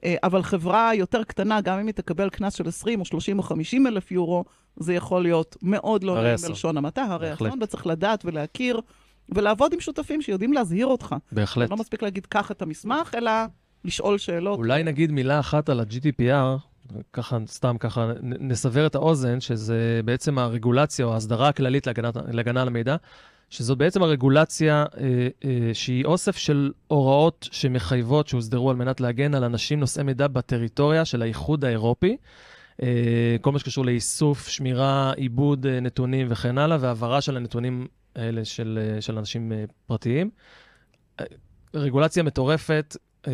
[0.04, 3.42] אה, אבל חברה יותר קטנה, גם אם היא תקבל קנס של 20 או 30 או
[3.42, 4.44] 50 אלף יורו,
[4.76, 6.36] זה יכול להיות מאוד לא נעים.
[6.48, 7.34] בלשון המעטה, הרי.
[7.34, 8.80] אסון, וצריך לדעת ולהכיר,
[9.28, 11.14] ולעבוד עם שותפים שיודעים להזהיר אותך.
[11.32, 11.70] בהחלט.
[11.70, 13.30] לא מספיק להגיד, קח את המסמך, אלא
[13.84, 14.58] לשאול שאלות.
[14.58, 16.58] אולי נגיד מילה אחת על ה-GDPR,
[17.12, 21.86] ככה, סתם ככה, נסבר את האוזן, שזה בעצם הרגולציה או ההסדרה הכללית
[22.32, 22.96] להגנה על המידע,
[23.50, 29.44] שזו בעצם הרגולציה אה, אה, שהיא אוסף של הוראות שמחייבות, שהוסדרו על מנת להגן על
[29.44, 32.16] אנשים נושאי מידע בטריטוריה של האיחוד האירופי.
[32.82, 38.44] אה, כל מה שקשור לאיסוף, שמירה, עיבוד אה, נתונים וכן הלאה, והעברה של הנתונים האלה
[38.44, 40.30] של, אה, של אנשים אה, פרטיים.
[41.20, 41.24] אה,
[41.74, 42.96] רגולציה מטורפת,
[43.28, 43.32] אה,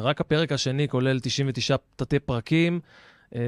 [0.00, 2.80] רק הפרק השני כולל 99 תתי פרקים.
[3.34, 3.40] אה,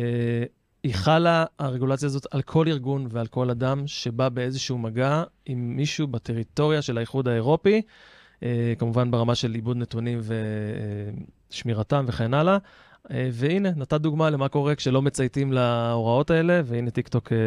[0.87, 6.07] היא חלה, הרגולציה הזאת, על כל ארגון ועל כל אדם שבא באיזשהו מגע עם מישהו
[6.07, 7.83] בטריטוריה של האיחוד האירופי,
[8.42, 10.20] אה, כמובן ברמה של עיבוד נתונים
[11.51, 12.59] ושמירתם וכן הלאה.
[13.11, 17.38] אה, והנה, נתת דוגמה למה קורה כשלא מצייתים להוראות האלה, והנה טיקטוק אה,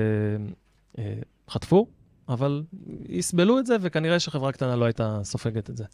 [0.97, 1.13] אה,
[1.49, 1.87] חטפו,
[2.29, 2.63] אבל
[3.09, 5.85] יסבלו את זה, וכנראה שחברה קטנה לא הייתה סופגת את זה.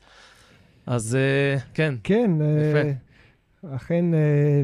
[0.86, 2.32] אז אה, כן, כן,
[2.70, 2.90] יפה.
[3.70, 4.64] אה, אכן, אה,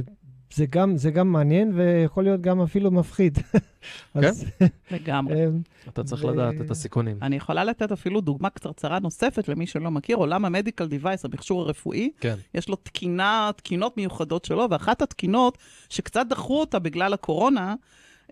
[0.54, 3.38] זה גם, זה גם מעניין ויכול להיות גם אפילו מפחיד.
[4.16, 4.46] אז,
[4.92, 5.36] לגמרי.
[5.36, 5.48] אה,
[5.90, 7.18] אתה צריך לדעת את הסיכונים.
[7.22, 12.12] אני יכולה לתת אפילו דוגמה קצרצרה נוספת למי שלא מכיר, עולם המדיקל דיווייס, המכשור הרפואי,
[12.20, 15.58] כן, יש לו תקינה, תקינות מיוחדות שלו, ואחת התקינות
[15.90, 17.76] שקצת דחו אותה בגלל הקורונה,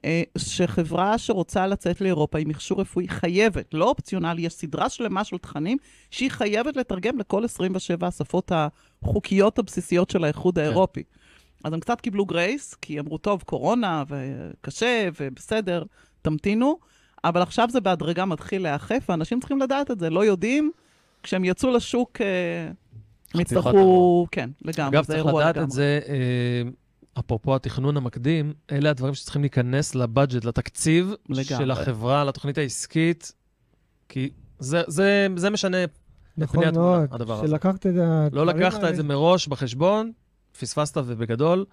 [0.05, 5.37] אה, שחברה שרוצה לצאת לאירופה עם מכשור רפואי חייבת, לא אופציונלי, יש סדרה שלמה של
[5.37, 5.77] תכנים
[6.11, 8.51] שהיא חייבת לתרגם לכל 27 השפות
[9.03, 11.03] החוקיות הבסיסיות של האיחוד האירופי.
[11.63, 15.83] אז הם קצת קיבלו גרייס, כי אמרו, טוב, קורונה, וקשה, ובסדר,
[16.21, 16.79] תמתינו,
[17.23, 20.71] אבל עכשיו זה בהדרגה מתחיל להיאכף, ואנשים צריכים לדעת את זה, לא יודעים,
[21.23, 22.71] כשהם יצאו לשוק, אה,
[23.33, 25.65] הם יצטרכו, כן, לגמרי, אגב, זה צריך אירוע לדעת לגמרי.
[25.65, 26.69] את זה, אה,
[27.19, 31.43] אפרופו התכנון המקדים, אלה הדברים שצריכים להיכנס לבאג'ט, לתקציב לגמרי.
[31.43, 33.31] של החברה, לתוכנית העסקית,
[34.09, 35.77] כי זה, זה, זה משנה
[36.37, 37.47] נכון מאוד, הדבר הזה.
[37.47, 39.03] שלקחת את הדברים לא לקחת את זה האלה.
[39.03, 40.11] מראש בחשבון,
[40.59, 41.65] פספסת ובגדול.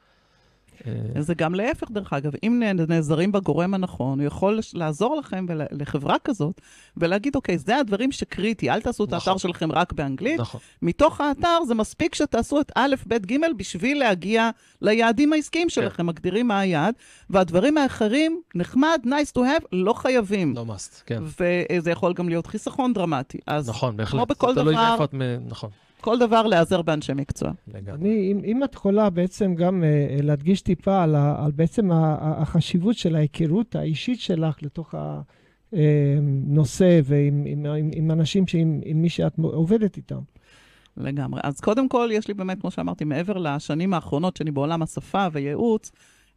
[0.87, 2.33] אה, זה גם להפך, דרך אגב.
[2.43, 6.61] אם נעזרים בגורם הנכון, הוא יכול לעזור לכם ול- לחברה כזאת,
[6.97, 9.33] ולהגיד, אוקיי, זה הדברים שקריטי, אל תעשו את נכון.
[9.33, 10.41] האתר שלכם רק באנגלית.
[10.41, 14.51] נכון, מתוך האתר זה מספיק שתעשו את א', ב', ג', בשביל להגיע
[14.83, 16.95] ליעדים העסקיים שלכם, מגדירים מה היעד,
[17.31, 20.55] והדברים האחרים, נחמד, nice to have, לא חייבים.
[20.57, 21.23] לא must, כן.
[21.41, 23.39] וזה יכול גם להיות חיסכון דרמטי.
[23.47, 24.29] אז נכון, בהחלט.
[24.29, 25.15] בכל זה תלוי דבר- מאיפה את
[25.49, 25.71] נכון,
[26.07, 27.51] כל דבר להיעזר באנשי מקצוע.
[27.75, 31.95] אני, אם, אם את יכולה בעצם גם uh, להדגיש טיפה על, ה, על בעצם ה,
[31.95, 34.95] ה- החשיבות של ההיכרות האישית שלך לתוך
[35.73, 40.21] הנושא ועם עם, עם, עם אנשים שעם, עם מי שאת עובדת איתם.
[40.97, 41.41] לגמרי.
[41.45, 45.93] אז קודם כל, יש לי באמת, כמו שאמרתי, מעבר לשנים האחרונות שאני בעולם השפה וייעוץ,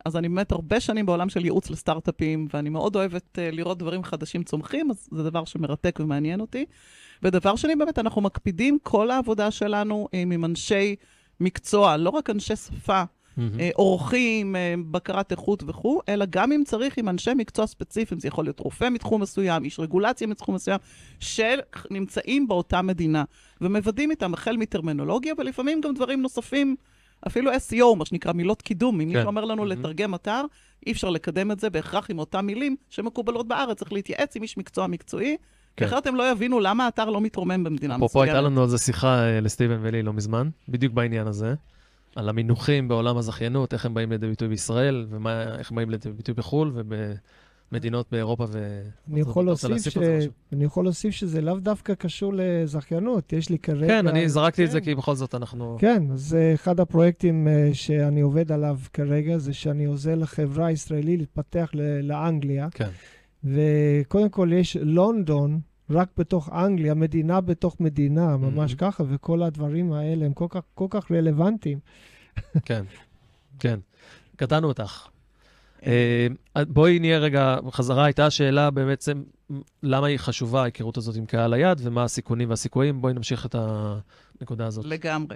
[0.05, 4.03] אז אני באמת הרבה שנים בעולם של ייעוץ לסטארט-אפים, ואני מאוד אוהבת uh, לראות דברים
[4.03, 6.65] חדשים צומחים, אז זה דבר שמרתק ומעניין אותי.
[7.23, 10.95] ודבר שני, באמת, אנחנו מקפידים כל העבודה שלנו uh, עם אנשי
[11.39, 13.03] מקצוע, לא רק אנשי שפה.
[13.59, 14.55] אה, אורחים,
[14.91, 18.89] בקרת איכות וכו', אלא גם אם צריך עם אנשי מקצוע ספציפיים, זה יכול להיות רופא
[18.89, 20.79] מתחום מסוים, איש רגולציה מתחום מסוים,
[21.19, 23.23] שנמצאים באותה מדינה,
[23.61, 26.75] ומוודאים איתם החל מטרמינולוגיה, ולפעמים גם דברים נוספים,
[27.27, 29.27] אפילו SEO, מה שנקרא מילות קידום, אם מישהו כן.
[29.27, 29.71] אומר לנו מהמם.
[29.71, 30.41] לתרגם אתר,
[30.87, 34.57] אי אפשר לקדם את זה בהכרח עם אותם מילים שמקובלות בארץ, צריך להתייעץ עם איש
[34.57, 35.37] מקצוע מקצועי,
[35.77, 35.85] כן.
[35.85, 38.35] אחרת הם לא יבינו למה האתר לא מתרומם במדינה אפרופו, מסוימת.
[38.35, 41.53] הייתה לנו על זה שיחה אה, לסטיבן ולי לא מזמן, בדיוק בעניין הזה,
[42.15, 46.33] על המינוחים בעולם הזכיינות, איך הם באים לידי ביטוי בישראל, ואיך הם באים לידי ביטוי
[46.33, 46.71] בחו"ל
[47.71, 48.81] ובמדינות באירופה ו...
[49.11, 49.97] אני יכול, להוסיף ש...
[49.97, 50.19] זה?
[50.53, 53.33] אני יכול להוסיף שזה לאו דווקא קשור לזכיינות.
[53.33, 53.87] יש לי כרגע...
[53.87, 54.85] כן, אני זרקתי את זה כן.
[54.85, 55.77] כי בכל זאת אנחנו...
[55.79, 61.19] כן, אז אה, אחד הפרויקטים אה, שאני עובד עליו כרגע זה שאני עוזר לחברה הישראלית
[61.19, 62.67] להתפתח ל- לאנגליה.
[62.71, 62.89] כן.
[63.43, 68.77] וקודם כל יש לונדון, רק בתוך אנגליה, מדינה בתוך מדינה, ממש Mhm.
[68.77, 71.79] ככה, וכל הדברים האלה הם כל כך, כל כך רלוונטיים.
[72.65, 72.83] כן,
[73.59, 73.79] כן.
[74.35, 75.07] קטענו אותך.
[75.85, 76.27] אה,
[76.67, 79.23] בואי נהיה רגע, בחזרה הייתה השאלה בעצם,
[79.83, 83.01] למה היא חשובה, ההיכרות הזאת עם קהל היד, ומה הסיכונים והסיכויים.
[83.01, 83.55] בואי נמשיך את
[84.39, 84.85] הנקודה הזאת.
[84.85, 85.35] לגמרי.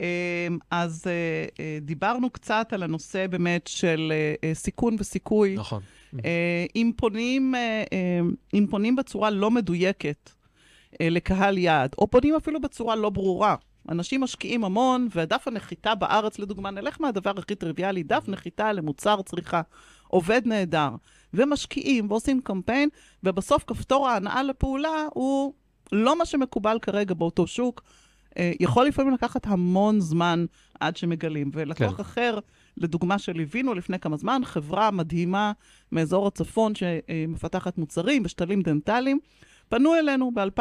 [0.00, 1.12] אמ, אז אה,
[1.60, 5.54] אה, דיברנו קצת על הנושא באמת של אה, אה, סיכון וסיכוי.
[5.54, 5.82] נכון.
[6.24, 8.20] אה, אם פונים, אה, אה,
[8.54, 10.30] אם פונים בצורה לא מדויקת
[11.00, 13.54] אה, לקהל יעד, או פונים אפילו בצורה לא ברורה,
[13.90, 19.60] אנשים משקיעים המון, ודף הנחיתה בארץ, לדוגמה, נלך מהדבר הכי טריוויאלי, דף נחיתה למוצר צריכה,
[20.08, 20.90] עובד נהדר,
[21.34, 22.88] ומשקיעים ועושים קמפיין,
[23.24, 25.54] ובסוף כפתור ההנאה לפעולה הוא
[25.92, 27.82] לא מה שמקובל כרגע באותו שוק.
[28.38, 30.44] אה, יכול לפעמים לקחת המון זמן
[30.80, 31.50] עד שמגלים.
[31.52, 32.02] ולקוח כן.
[32.02, 32.38] אחר,
[32.76, 35.52] לדוגמה שליווינו לפני כמה זמן, חברה מדהימה
[35.92, 39.18] מאזור הצפון שמפתחת מוצרים ושתלים דנטליים,
[39.70, 40.60] פנו אלינו ב-2000,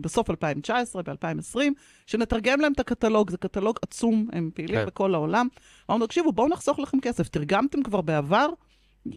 [0.00, 1.58] בסוף 2019, ב-2020,
[2.06, 4.86] שנתרגם להם את הקטלוג, זה קטלוג עצום, הם פעילים כן.
[4.86, 5.48] בכל העולם.
[5.90, 8.48] אמרנו, תקשיבו, בואו נחסוך לכם כסף, תרגמתם כבר בעבר?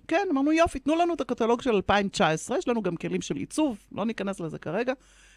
[0.07, 3.77] כן, אמרנו, יופי, תנו לנו את הקטלוג של 2019, יש לנו גם כלים של עיצוב,
[3.91, 4.93] לא ניכנס לזה כרגע.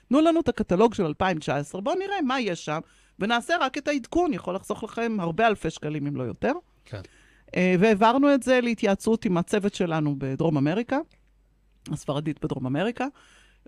[0.09, 2.81] תנו לנו את הקטלוג של 2019, בואו נראה מה יש שם,
[3.19, 6.53] ונעשה רק את העדכון, יכול לחסוך לכם הרבה אלפי שקלים, אם לא יותר.
[6.85, 7.01] כן.
[7.57, 10.99] אה, והעברנו את זה להתייעצות עם הצוות שלנו בדרום אמריקה,
[11.93, 13.07] הספרדית בדרום אמריקה,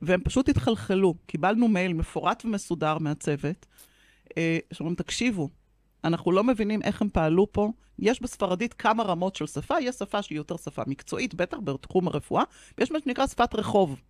[0.02, 1.14] והם פשוט התחלחלו.
[1.26, 3.66] קיבלנו מייל מפורט ומסודר מהצוות,
[4.36, 5.48] אה, שאומרים, תקשיבו,
[6.04, 7.70] אנחנו לא מבינים איך הם פעלו פה.
[7.98, 12.42] יש בספרדית כמה רמות של שפה, יש שפה שהיא יותר שפה מקצועית, בטח בתחום הרפואה,
[12.78, 14.00] ויש מה שנקרא שפת רחוב.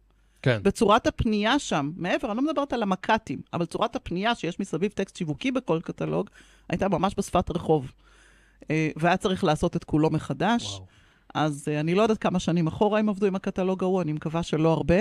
[0.42, 0.60] כן.
[0.62, 5.16] בצורת הפנייה שם, מעבר, אני לא מדברת על המק"טים, אבל צורת הפנייה שיש מסביב טקסט
[5.16, 6.30] שיווקי בכל קטלוג,
[6.68, 7.92] הייתה ממש בשפת רחוב.
[8.70, 10.64] אה, והיה צריך לעשות את כולו מחדש.
[10.64, 10.86] וואו.
[11.34, 14.42] אז אה, אני לא יודעת כמה שנים אחורה הם עבדו עם הקטלוג ההוא, אני מקווה
[14.42, 14.96] שלא הרבה.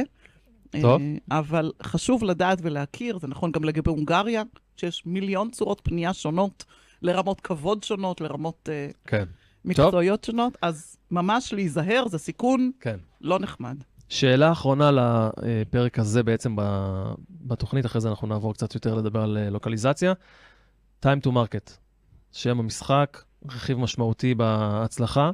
[0.82, 1.02] טוב.
[1.02, 4.44] אה, אבל חשוב לדעת ולהכיר, זה נכון גם לגבי הונגריה,
[4.76, 6.66] שיש מיליון צורות פנייה שונות,
[7.02, 9.24] לרמות כבוד שונות, לרמות אה, כן.
[9.66, 12.98] מקצועיות שונות, אז ממש להיזהר, זה סיכון כן.
[13.22, 13.78] לא נחמד.
[14.10, 16.56] שאלה אחרונה לפרק הזה בעצם
[17.30, 20.14] בתוכנית, אחרי זה אנחנו נעבור קצת יותר לדבר על אה, לוקליזציה.
[21.06, 21.72] time to market,
[22.32, 25.32] שם המשחק, רכיב משמעותי בהצלחה.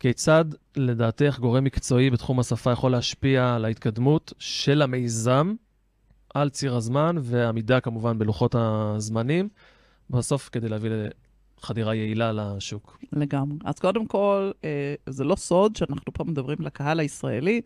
[0.00, 0.44] כיצד
[0.76, 5.54] לדעתך גורם מקצועי בתחום השפה יכול להשפיע על ההתקדמות של המיזם
[6.34, 9.48] על ציר הזמן ועמידה כמובן בלוחות הזמנים,
[10.10, 10.90] בסוף כדי להביא
[11.58, 12.98] לחדירה יעילה לשוק.
[13.12, 13.58] לגמרי.
[13.64, 17.60] אז קודם כל, אה, זה לא סוד שאנחנו פה מדברים לקהל הישראלי,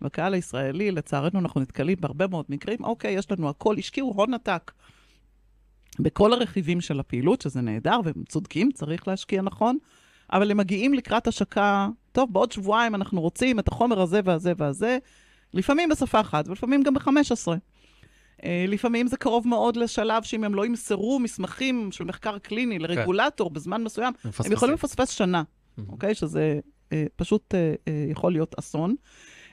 [0.00, 4.72] והקהל הישראלי, לצערנו, אנחנו נתקלים בהרבה מאוד מקרים, אוקיי, יש לנו הכל, השקיעו הון עתק
[5.98, 9.78] בכל הרכיבים של הפעילות, שזה נהדר, והם צודקים, צריך להשקיע נכון,
[10.32, 14.98] אבל הם מגיעים לקראת השקה, טוב, בעוד שבועיים אנחנו רוצים את החומר הזה והזה והזה,
[15.54, 17.08] לפעמים בשפה אחת, ולפעמים גם ב-15.
[18.44, 23.50] אה, לפעמים זה קרוב מאוד לשלב שאם הם לא ימסרו מסמכים של מחקר קליני לרגולטור
[23.50, 25.42] בזמן מסוים, הם יכולים לפספס שנה,
[25.78, 25.82] Mhm.
[25.88, 26.14] אוקיי?
[26.14, 26.60] שזה
[26.92, 28.94] אה, פשוט אה, אה, יכול להיות אסון.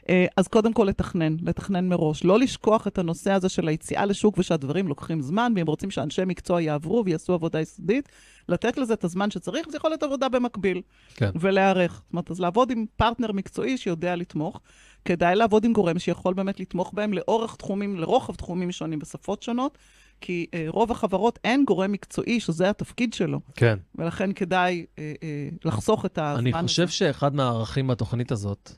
[0.09, 2.23] אה, אז קודם כל לתכנן, לתכנן מראש.
[2.23, 6.61] לא לשכוח את הנושא הזה של היציאה לשוק ושהדברים לוקחים זמן, ואם רוצים שאנשי מקצוע
[6.61, 8.09] יעברו ויעשו עבודה יסודית,
[8.49, 10.81] לתת לזה את הזמן שצריך, זה יכול להיות עבודה במקביל.
[11.15, 11.29] כן.
[11.35, 11.91] ולהיערך.
[11.91, 14.59] זאת אומרת, אז לעבוד עם פרטנר מקצועי שיודע לתמוך.
[15.05, 19.77] כדאי לעבוד עם גורם שיכול באמת לתמוך בהם לאורך תחומים, לרוחב תחומים שונים בשפות שונות,
[20.21, 23.77] כי אה, רוב החברות אין גורם מקצועי שזה התפקיד שלו, כן.
[23.95, 26.67] ולכן כדאי אה, אה, לחסוך את הזמן אני הזה.
[26.67, 28.71] חושב שאחד מהערכים בתוכנית הזאת,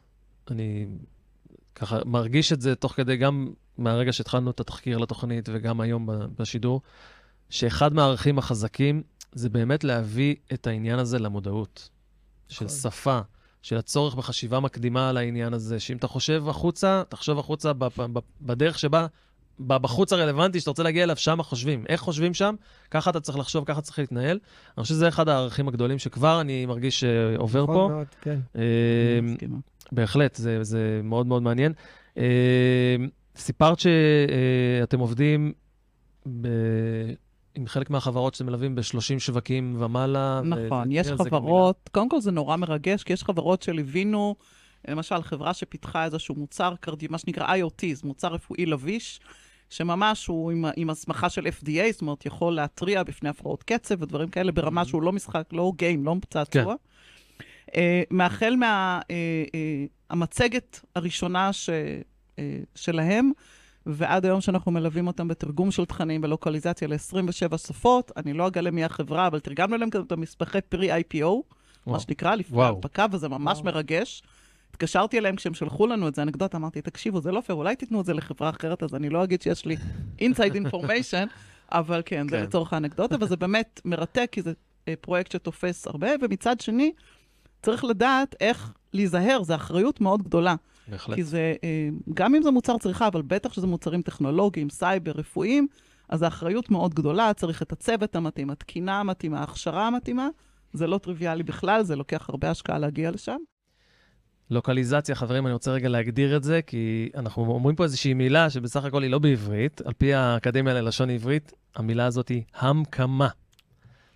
[0.52, 0.86] אני
[1.76, 6.10] ככה מרגיש את זה תוך כדי, גם מהרגע שהתחלנו את התחקיר לתוכנית וגם היום
[6.40, 6.82] בשידור,
[7.50, 11.90] שאחד מהערכים החזקים זה באמת להביא את העניין הזה למודעות.
[12.50, 12.78] של נכון.
[12.78, 13.20] שפה,
[13.62, 17.72] של הצורך בחשיבה מקדימה על העניין הזה, שאם אתה חושב החוצה, תחשוב החוצה
[18.42, 19.08] בדרך שבה,
[19.60, 21.84] בחוץ הרלוונטי שאתה רוצה להגיע אליו, שם חושבים.
[21.90, 22.56] איך חושבים שם?
[22.92, 24.40] ככה אתה צריך לחשוב, ככה צריך להתנהל.
[24.78, 27.88] אני חושב שזה אחד הערכים הגדולים שכבר אני מרגיש שעובר נכון פה.
[27.92, 28.40] מאוד, כן.
[29.94, 31.74] בהחלט, זה, זה מאוד מאוד מעניין.
[32.18, 32.96] אה,
[33.36, 35.54] סיפרת שאתם עובדים
[36.42, 36.48] ב...
[37.56, 40.42] עם חלק מהחברות שאתם מלווים ב-30 שווקים ומעלה.
[40.44, 44.36] נכון, ו- יש חברות, קודם כל זה נורא מרגש, כי יש חברות שליווינו,
[44.88, 46.74] למשל חברה שפיתחה איזשהו מוצר
[47.10, 49.20] מה שנקרא IoT, זה מוצר רפואי לביש,
[49.70, 54.30] שממש הוא עם, עם הסמכה של FDA, זאת אומרת, יכול להתריע בפני הפרעות קצב ודברים
[54.30, 54.86] כאלה, ברמה.
[54.86, 56.20] שהוא לא משחק, לא גיים, לא כן.
[56.30, 56.74] צעצוע.
[56.74, 56.78] Uh,
[58.12, 58.56] מהחל
[60.10, 61.70] מהמצגת הראשונה ש,
[62.76, 63.32] שלהם,
[63.86, 68.84] ועד היום שאנחנו מלווים אותם בתרגום של תכנים ולוקליזציה ל-27 שפות, אני לא אגלה מי
[68.84, 71.44] החברה, אבל תרגמנו להם את המסמכי פרי IPO, וואו.
[71.86, 72.64] מה שנקרא, לפני.
[72.64, 73.66] ההנפקה, וזה ממש וואו.
[73.66, 74.24] מרגש.
[74.70, 78.02] התקשרתי אליהם כשהם שלחו לנו את זה, אנקדוטה, אמרתי, תקשיבו, זה לא פייר, אולי תיתנו
[78.02, 79.76] את זה לחברה אחרת, אז אני לא אגיד שיש לי
[80.20, 81.28] inside information,
[81.72, 82.44] אבל כן, זה כן.
[82.44, 84.54] לצורך האנקדוטה, וזה באמת מרתק, כי זה
[84.88, 86.92] אה, פרויקט שתופס הרבה, ומצד שני,
[87.64, 90.56] צריך לדעת איך להיזהר, זו אחריות מאוד גדולה.
[90.88, 91.16] בהחלט.
[91.16, 95.68] כי זה, אה, גם אם זה מוצר צריכה, אבל בטח שזה מוצרים טכנולוגיים, סייבר, רפואיים,
[96.10, 100.28] אז האחריות מאוד גדולה, צריך את הצוות המתאים, התקינה המתאימה, ההכשרה המתאימה.
[100.74, 103.38] זה לא טריוויאלי בכלל, זה לוקח הרבה השקעה להגיע לשם.
[104.50, 108.86] לוקליזציה, חברים, אני רוצה רגע להגדיר את זה, כי אנחנו אומרים פה איזושהי מילה שבסך
[108.86, 109.82] הכל היא לא בעברית.
[109.82, 113.28] על פי האקדמיה ללשון עברית, המילה הזאת היא המקמה.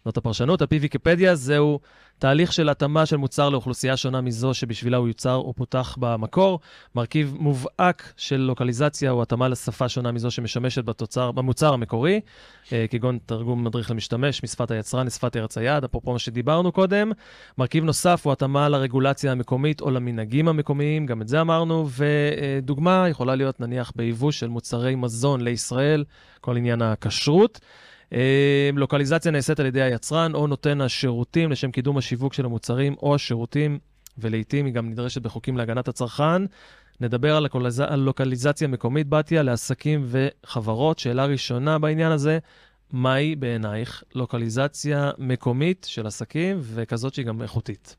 [0.08, 0.62] זאת הפרשנות.
[0.62, 1.80] על פי ויקיפדיה, זהו
[2.20, 6.60] תהליך של התאמה של מוצר לאוכלוסייה שונה מזו שבשבילה הוא יוצר או פותח במקור.
[6.96, 12.22] מרכיב מובהק של לוקליזציה הוא התאמה לשפה שונה מזו שמשמשת בתוצר, במוצר המקורי,
[12.74, 17.12] אה, כגון תרגום מדריך למשתמש משפת היצרן לשפת ארץ היעד, אפרופו מה שדיברנו קודם.
[17.58, 23.36] מרכיב נוסף הוא התאמה לרגולציה המקומית או למנהגים המקומיים, גם את זה אמרנו, ודוגמה יכולה
[23.36, 26.04] להיות נניח ביבוא של מוצרי מזון לישראל,
[26.42, 27.60] כל עניין הכשרות.
[28.14, 33.16] אה, לוקליזציה נעשית על ידי היצרן או נותן השירותים לשם קידום השיווק של המוצרים או
[33.16, 33.80] השירותים,
[34.18, 36.42] ולעיתים היא גם נדרשת בחוקים להגנת הצרכן.
[37.02, 37.48] נדבר על,
[37.98, 41.00] לוקליזציה מקומית, בתיה, לעסקים וחברות.
[41.00, 42.40] שאלה ראשונה בעניין הזה,
[42.92, 47.96] מהי בעינייך לוקליזציה מקומית של עסקים וכזאת שהיא גם איכותית?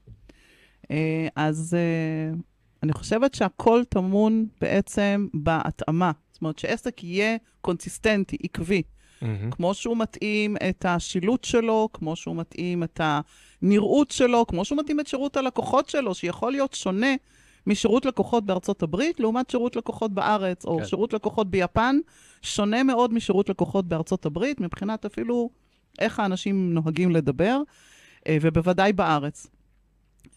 [0.91, 2.37] אה, אז אה,
[2.83, 6.13] אני חושבת שהכל טמון בעצם בהתאמה.
[6.33, 8.83] זאת אומרת, שעסק יהיה קונסיסטנטי, עקבי.
[9.23, 9.27] Mm-hmm.
[9.51, 13.01] כמו שהוא מתאים את השילוט שלו, כמו שהוא מתאים את
[13.63, 17.15] הנראות שלו, כמו שהוא מתאים את שירות הלקוחות שלו, שיכול להיות שונה
[17.67, 20.85] משירות לקוחות בארצות הברית, לעומת שירות לקוחות בארץ, או כן.
[20.85, 21.97] שירות לקוחות ביפן,
[22.43, 25.51] שונה מאוד משירות לקוחות בארצות הברית, מבחינת אפילו
[25.99, 27.61] איך האנשים נוהגים לדבר,
[28.29, 29.47] אה, ובוודאי בארץ.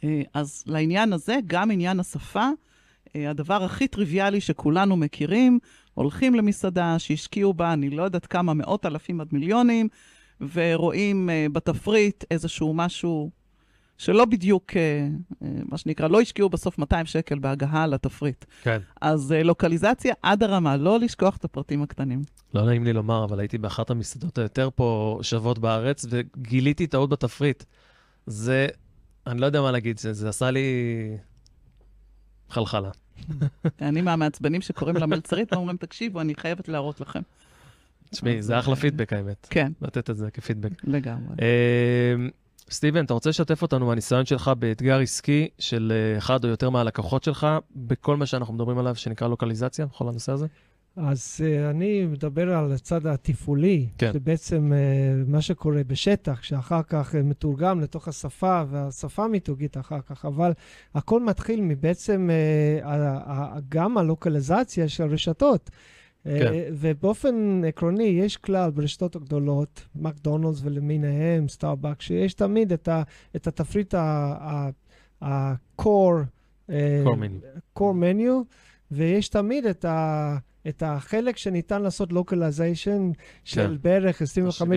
[0.03, 2.49] אה, אז לעניין הזה, גם עניין השפה,
[3.15, 5.59] אה, הדבר הכי טריוויאלי שכולנו מכירים,
[5.93, 9.88] הולכים למסעדה שהשקיעו בה, אני לא יודעת כמה, מאות אלפים עד מיליונים,
[10.54, 13.30] ורואים uh, בתפריט איזשהו משהו
[13.97, 18.45] שלא בדיוק, uh, uh, מה שנקרא, לא השקיעו בסוף 200 שקל בהגהה לתפריט.
[18.62, 18.80] כן.
[19.01, 22.21] אז uh, לוקליזציה עד הרמה, לא לשכוח את הפרטים הקטנים.
[22.54, 27.63] לא נעים לי לומר, אבל הייתי באחת המסעדות היותר פה שוות בארץ, וגיליתי טעות בתפריט.
[28.25, 28.67] זה,
[29.27, 30.63] אני לא יודע מה להגיד, זה, זה עשה לי
[32.49, 32.89] חלחלה.
[33.82, 37.21] אני מהמעצבנים שקוראים למלצרית ואומרים, תקשיבו, אני חייבת להראות לכם.
[38.10, 40.71] תשמעי, זה אחלה פידבק האמת, כן, לתת את זה כפידבק.
[40.84, 41.36] לגמרי.
[41.41, 42.15] אה,
[42.71, 47.24] סטיבן, אתה רוצה לשתף אותנו מהניסיון שלך באתגר עסקי של אה, אחד או יותר מהלקוחות
[47.24, 50.47] שלך, בכל מה שאנחנו מדברים עליו, שנקרא לוקליזציה, בכל הנושא הזה?
[50.95, 54.13] אז uh, אני מדבר על הצד התפעולי, כן.
[54.13, 60.25] שבעצם uh, מה שקורה בשטח, שאחר כך uh, מתורגם לתוך השפה, והשפה מיתוגית אחר כך,
[60.25, 60.51] אבל
[60.95, 65.69] הכל מתחיל מבעצם uh, ה- ה- גם הלוקליזציה של רשתות.
[66.23, 66.51] כן.
[66.73, 73.04] ובאופן עקרוני, יש כלל ברשתות הגדולות, מקדונלדס ולמיניהם, סטארבק, שיש תמיד את, ה,
[73.36, 73.93] את התפריט
[75.21, 76.23] ה-core,
[77.80, 78.32] core menu,
[78.91, 83.82] ויש תמיד את, ה, את החלק שניתן לעשות localization של כן.
[83.82, 84.26] בערך 25-30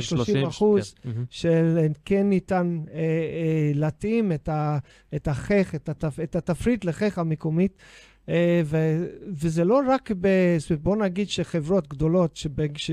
[0.00, 1.10] 30, אחוז, כן.
[1.30, 4.78] של כן ניתן אה, אה, להתאים את, ה,
[5.14, 7.82] את החך, את, התפ, את התפריט לחך המקומית.
[8.28, 8.76] אה, ו,
[9.28, 10.28] וזה לא רק, ב,
[10.82, 12.36] בוא נגיד שחברות גדולות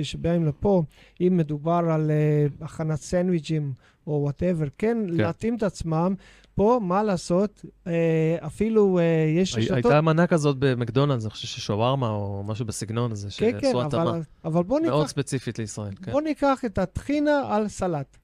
[0.04, 0.84] שבאים לפה,
[1.22, 3.74] אם מדובר על אה, הכנת סנדוויג'ים
[4.08, 5.14] או whatever, כן, כן.
[5.14, 6.16] להתאים את עצמם.
[6.56, 9.04] פה, מה לעשות, אה, אפילו אה,
[9.38, 9.76] יש רשתות...
[9.76, 13.76] הייתה מנה כזאת במקדונלדס, אני חושב ששווארמה או משהו בסגנון הזה, כן, כן.
[13.76, 16.12] אבל, אבל בוא מאוד ניקח, ספציפית לישראל, כן.
[16.12, 18.18] בוא ניקח את הטחינה על סלט.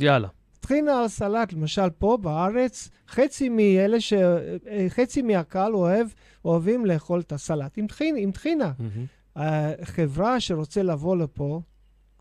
[0.00, 0.28] יאללה.
[0.60, 4.12] טחינה על סלט, למשל פה בארץ, חצי מאלה ש...
[4.12, 6.06] אה, חצי מהקהל אוהב,
[6.44, 8.18] אוהבים לאכול את הסלט עם טחינה.
[8.18, 8.72] עם טחינה.
[8.78, 9.06] מהמם.
[9.36, 11.60] החברה שרוצה לבוא לפה,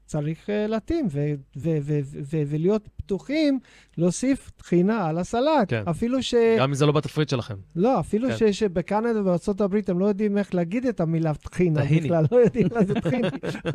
[0.10, 3.60] צריך אה, להתאים ו- ו- ו- ו- ולהיות פתוחים
[3.98, 5.67] להוסיף טחינה על הסלט.
[5.67, 5.84] כן.
[5.89, 6.34] אפילו ש...
[6.60, 7.56] גם אם זה לא בתפריט שלכם.
[7.76, 8.38] לא, אפילו כן.
[8.38, 11.82] ש- שבקנדה ובארצות הברית הם לא יודעים איך להגיד את המילה טחינה.
[11.84, 13.28] בכלל, לא יודעים מה זה טחיני.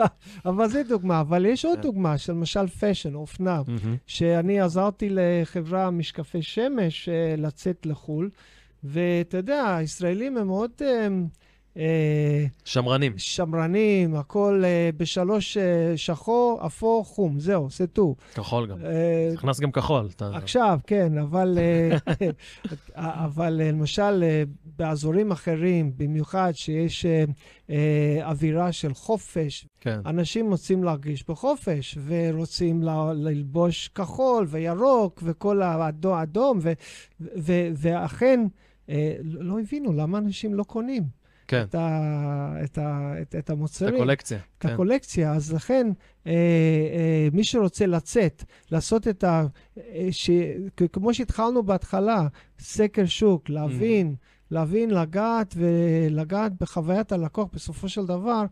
[0.47, 1.21] אבל זו דוגמה.
[1.21, 1.83] אבל יש עוד כן.
[1.83, 3.63] דוגמה של למשל fashion, אופנה.
[4.07, 8.31] שאני עזרתי לחברה משקפי שמש אה, לצאת לחו"ל,
[8.85, 11.09] ואתה יודע, הישראלים הם מאוד אה,
[12.65, 13.13] שמרנים.
[13.17, 15.63] שמרנים, הכל אה, בשלוש אה,
[15.97, 18.15] שחור, אפור, חום, זהו, זהו.
[18.35, 18.77] כחול גם.
[18.85, 20.09] אה, נכנס גם כחול.
[20.17, 21.97] אתה- עכשיו, כן, אבל, אה,
[23.25, 24.43] אבל אה, למשל אה,
[24.77, 27.25] באזורים אחרים, במיוחד שיש אה,
[27.71, 30.01] אה, אווירה של חופש, כן.
[30.07, 36.73] אנשים רוצים להרגיש בחופש, ורוצים ל- ללבוש כחול וירוק וכל האדום, אדום, ו-
[37.21, 38.41] ו- ואכן,
[38.89, 41.63] אה, לא הבינו למה אנשים לא קונים כן.
[41.69, 43.95] את, ה- את, ה- את, את את המוצרים.
[43.95, 44.39] הקולקציה.
[44.39, 44.69] את כן.
[44.69, 45.87] הקולקציה, אז לכן
[46.27, 49.47] אה, אה, מי שרוצה לצאת, לעשות את ה...
[49.79, 50.31] אה, ש,
[50.93, 52.27] כמו שהתחלנו בהתחלה,
[52.59, 54.15] סקר שוק, להבין,
[54.51, 58.45] להבין, לגעת ולגעת בחוויית הלקוח בסופו של דבר,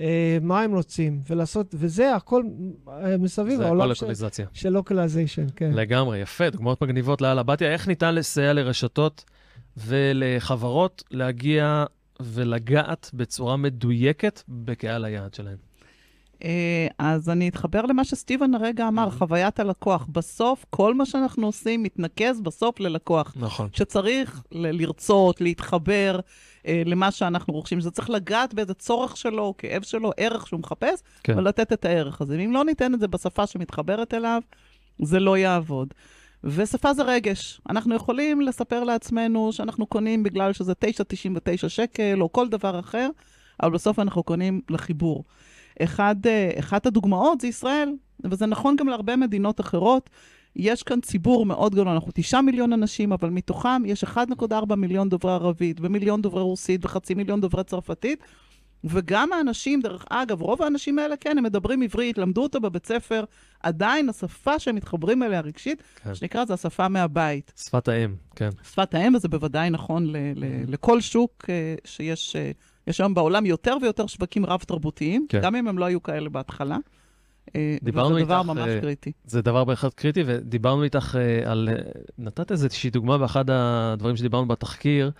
[0.00, 2.42] אה, מה הם רוצים, ולעשות, וזה הכל
[2.88, 3.94] אה, מסביב זה הכל העולם
[4.52, 5.70] של, localization, כן.
[5.72, 7.42] לגמרי, יפה, דוגמאות מגניבות לאללה.
[7.42, 9.24] בתיה, איך ניתן לסייע לרשתות
[9.76, 11.84] ולחברות להגיע
[12.22, 15.56] ולגעת בצורה מדויקת בקהל היעד שלהם.
[16.44, 20.06] אה, אז אני אתחבר למה שסטיבן הרגע אמר, חוויית הלקוח.
[20.12, 23.34] בסוף, כל מה שאנחנו עושים מתנקז בסוף ללקוח.
[23.36, 23.68] נכון.
[23.72, 26.20] שצריך ל- לרצות, להתחבר
[26.66, 27.80] אה, למה שאנחנו רוכשים.
[27.80, 31.38] זה צריך לגעת באיזה צורך שלו, כאב שלו, ערך שהוא מחפש, כן.
[31.38, 32.36] ולתת את הערך הזה.
[32.38, 34.42] ואם לא ניתן את זה בשפה שמתחברת אליו,
[35.02, 35.94] זה לא יעבוד.
[36.44, 37.60] ושפה זה רגש.
[37.70, 43.08] אנחנו יכולים לספר לעצמנו שאנחנו קונים בגלל שזה 9.99 שקל, או כל דבר אחר,
[43.62, 45.24] אבל בסוף אנחנו קונים לחיבור.
[45.82, 47.92] אחד, אה, אחת הדוגמאות זה ישראל,
[48.24, 50.10] וזה נכון גם להרבה מדינות אחרות.
[50.56, 55.32] יש כאן ציבור מאוד גדול, אנחנו תשעה מיליון אנשים, אבל מתוכם יש 1.4 מיליון דוברי
[55.32, 58.22] ערבית, ומיליון דוברי רוסית, וחצי מיליון דוברי צרפתית.
[58.84, 63.24] וגם האנשים, דרך אגב, רוב האנשים האלה, כן, הם מדברים עברית, למדו אותה בבית ספר,
[63.60, 66.14] עדיין השפה שהם מתחברים אליה רגשית, כן.
[66.14, 67.52] שנקרא, זה השפה מהבית.
[67.56, 68.50] שפת האם, כן.
[68.62, 72.50] שפת האם, וזה בוודאי נכון ל- ל- לכל שוק אה, שיש, אה,
[72.86, 75.40] יש היום בעולם יותר ויותר שווקים רב-תרבותיים, כן.
[75.42, 76.76] גם אם הם לא היו כאלה בהתחלה.
[77.56, 79.12] אה, דיברנו וזה דבר איתך, ממש קריטי.
[79.24, 81.68] זה דבר בהחלט קריטי, ודיברנו איתך על...
[82.18, 85.10] נתת איזושהי דוגמה באחד הדברים שדיברנו בתחקיר,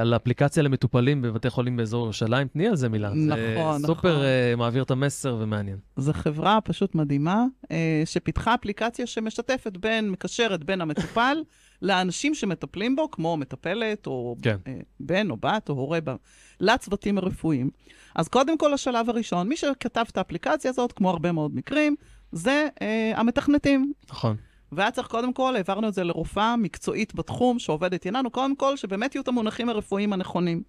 [0.00, 2.48] על אפליקציה למטופלים בבתי חולים באזור ירושלים.
[2.48, 3.10] תני על זה מילה.
[3.10, 4.24] זה נכון, סופר נכון.
[4.24, 5.78] אה, מעביר את המסר ומעניין.
[5.96, 11.36] זו חברה פשוט מדהימה, אה, שפיתחה אפליקציה שמשתפת בין, מקשרת בין המטופל
[11.82, 14.56] לאנשים שמטפלים בו, כמו מטפלת, או כן.
[14.66, 16.14] אה, בן או בת או הורה, ב-
[16.60, 17.70] לצוותים הרפואיים.
[18.14, 21.96] אז קודם כל, השלב הראשון, מי שכתב את האפליקציה הזאת, כמו הרבה מאוד מקרים,
[22.32, 23.92] זה אה, המתכנתים.
[24.10, 24.36] נכון.
[24.72, 29.14] והיה צריך קודם כל, העברנו את זה לרופאה מקצועית בתחום, שעובדת עיננו, קודם כל, שבאמת
[29.14, 30.62] יהיו את המונחים הרפואיים הנכונים.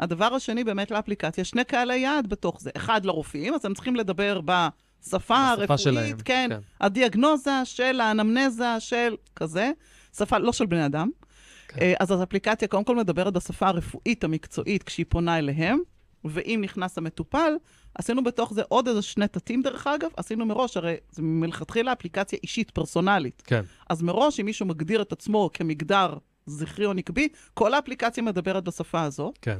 [0.00, 2.70] הדבר השני, באמת לאפליקציה, שני קהלי יעד בתוך זה.
[2.76, 4.68] אחד לרופאים, אז הם צריכים לדבר בשפה
[5.06, 6.60] בשפה הרפואית, שלהם, כן, כן.
[6.80, 9.70] הדיאגנוזה של האנמנזה של כזה,
[10.16, 11.10] שפה לא של בני אדם.
[11.68, 11.80] כן.
[11.80, 15.78] אה, אז האפליקציה קודם כל מדברת בשפה הרפואית המקצועית כשהיא פונה אליהם,
[16.30, 17.52] ואם נכנס המטופל,
[17.94, 22.38] עשינו בתוך זה עוד איזה שני תתים דרך אגב, עשינו מראש, הרי זה מלכתחילה אפליקציה
[22.42, 23.42] אישית, פרסונלית.
[23.46, 23.62] כן.
[23.90, 26.14] אז מראש, אם מישהו מגדיר את עצמו כמגדר
[26.46, 29.38] זכרי או נקבי, כל האפליקציה מדברת בשפה הזאת.
[29.42, 29.58] כן.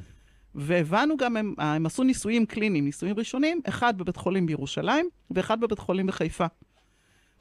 [0.55, 5.79] והבנו גם, הם, הם עשו ניסויים קליניים, ניסויים ראשונים, אחד בבית חולים בירושלים ואחד בבית
[5.79, 6.47] חולים בחיפה.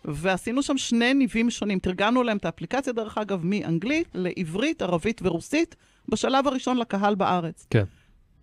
[0.05, 1.79] ועשינו שם שני ניבים שונים.
[1.79, 5.75] תרגמנו להם את האפליקציה, דרך אגב, מאנגלית לעברית, ערבית ורוסית,
[6.09, 7.67] בשלב הראשון לקהל בארץ.
[7.69, 7.83] כן.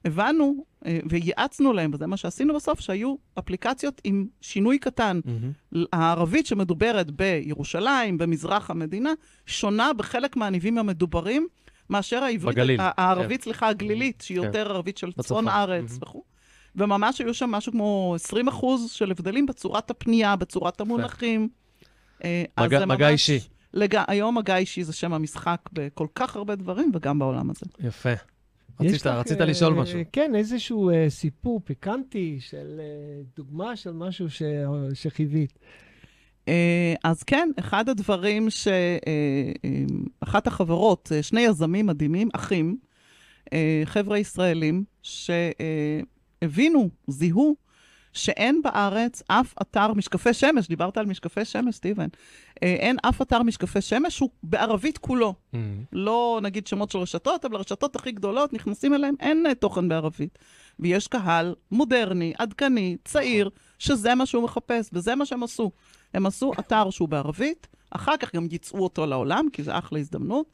[0.04, 5.20] הבנו אה, וייעצנו להם, וזה מה שעשינו בסוף, שהיו אפליקציות עם שינוי קטן.
[5.24, 5.84] מהמם.
[5.92, 9.12] הערבית שמדוברת בירושלים, במזרח המדינה,
[9.46, 11.46] שונה בחלק מהניבים המדוברים
[11.90, 14.44] מאשר העברית, בגליל, הערבית, סליחה, הגלילית, שהיא כן.
[14.46, 15.22] יותר ערבית של בצפון.
[15.24, 15.98] צפון הארץ מהמם.
[16.02, 16.22] וכו'.
[16.76, 21.48] וממש היו שם משהו כמו 20 אחוז של הבדלים בצורת הפנייה, בצורת המונחים.
[22.24, 23.38] אה, מגע- זה מגע ממש- אישי.
[23.74, 23.96] לג...
[24.08, 27.66] היום מגע אישי זה שם המשחק בכל כך הרבה דברים, וגם בעולם הזה.
[27.80, 28.12] יפה.
[28.84, 30.00] יש רצית, לך, רצית אה, לשאול משהו.
[30.12, 32.84] כן, איזשהו אה, סיפור פיקנטי של אה,
[33.36, 34.42] דוגמה של משהו ש-
[34.94, 35.58] שחיווית.
[36.48, 38.68] אה, אז כן, אחד הדברים ש...
[40.20, 42.76] אחת החברות, שני יזמים מדהימים, אחים,
[43.52, 47.56] אה, חבר'ה ישראלים, שהבינו, זיהו,
[48.12, 52.06] שאין בארץ אף אתר משקפי שמש, דיברת על משקפי שמש, סטיבן,
[52.62, 55.34] אה, אין אף אתר משקפי שמש, הוא בערבית כולו.
[55.52, 55.84] מהמם.
[55.92, 60.38] לא נגיד שמות של רשתות, אבל הרשתות הכי גדולות, נכנסים אליהן, אין אה, תוכן בערבית.
[60.80, 65.70] ויש קהל מודרני, עדכני, צעיר, שזה מה שהוא מחפש, וזה מה שהם עשו.
[66.14, 70.46] הם עשו אתר שהוא בערבית, אחר כך גם ייצאו אותו לעולם, כי זה אחלה הזדמנות,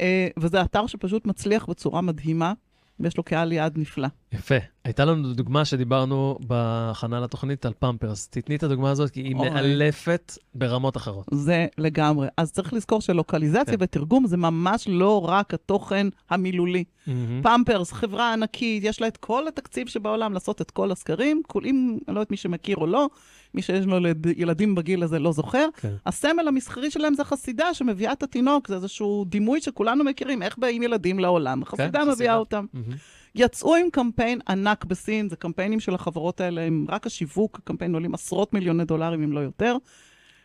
[0.00, 2.52] אה, וזה אתר שפשוט מצליח בצורה מדהימה,
[3.00, 4.08] ויש לו קהל יעד נפלא.
[4.32, 4.54] יפה.
[4.84, 8.28] הייתה לנו דוגמה שדיברנו בהכנה לתוכנית על פמפרס.
[8.28, 9.50] תתני את הדוגמה הזאת, כי היא אוי.
[9.50, 11.26] מאלפת ברמות אחרות.
[11.30, 12.28] זה לגמרי.
[12.36, 13.76] אז צריך לזכור שלוקליזציה כן.
[13.80, 16.84] ותרגום זה ממש לא רק התוכן המילולי.
[17.06, 17.42] מהמם.
[17.42, 21.42] פמפרס, חברה ענקית, יש לה את כל התקציב שבעולם לעשות את כל הסקרים.
[21.46, 23.08] כל, אם, אני לא יודעת מי שמכיר או לא,
[23.54, 25.66] מי שיש לו לד- ילדים בגיל הזה לא זוכר.
[25.76, 25.92] כן.
[26.06, 30.82] הסמל המסחרי שלהם זה חסידה שמביאה את התינוק, זה איזשהו דימוי שכולנו מכירים, איך באים
[30.82, 31.64] ילדים לעולם.
[31.64, 32.12] חסידה חסידה.
[32.14, 32.64] מביאה אותם.
[32.74, 32.96] מהמם.
[33.36, 38.14] יצאו עם קמפיין ענק בסין, זה קמפיינים של החברות האלה, הם רק השיווק, הקמפיין עולים
[38.14, 39.76] עשרות מיליוני דולרים, אם לא יותר,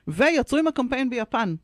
[0.08, 1.56] ויצאו עם הקמפיין ביפן.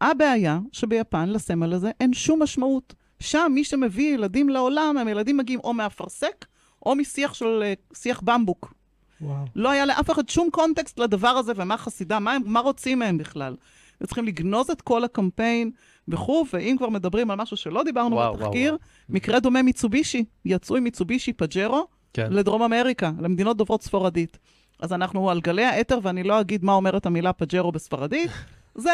[0.00, 2.94] הבעיה שביפן לסמל הזה אין שום משמעות.
[3.20, 6.44] שם מי שמביא ילדים לעולם, הם ילדים מגיעים או מאפרסק,
[6.86, 8.74] או משיח של אה, שיח במבוק.
[9.20, 9.44] וואו.
[9.56, 13.18] לא היה לאף אחד שום קונטקסט לדבר הזה, ומה חסידה, מה, הם- מה רוצים מהם
[13.18, 13.56] בכלל.
[14.02, 15.70] היו צריכים לגנוז את כל הקמפיין
[16.08, 20.76] וכו', ואם כבר מדברים על משהו שלא דיברנו וואו, בתחקיר, וואו, מקרה דומה מיצובישי, יצאו
[20.76, 22.32] עם מיצובישי פג'רו כן.
[22.32, 24.38] לדרום אמריקה, למדינות דוברות ספרדית.
[24.80, 28.30] אז אנחנו על גלי האתר, ואני לא אגיד מה אומרת המילה פג'רו בספרדית,
[28.74, 28.90] זה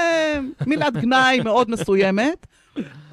[0.67, 2.47] מילת גנאי מאוד מסוימת.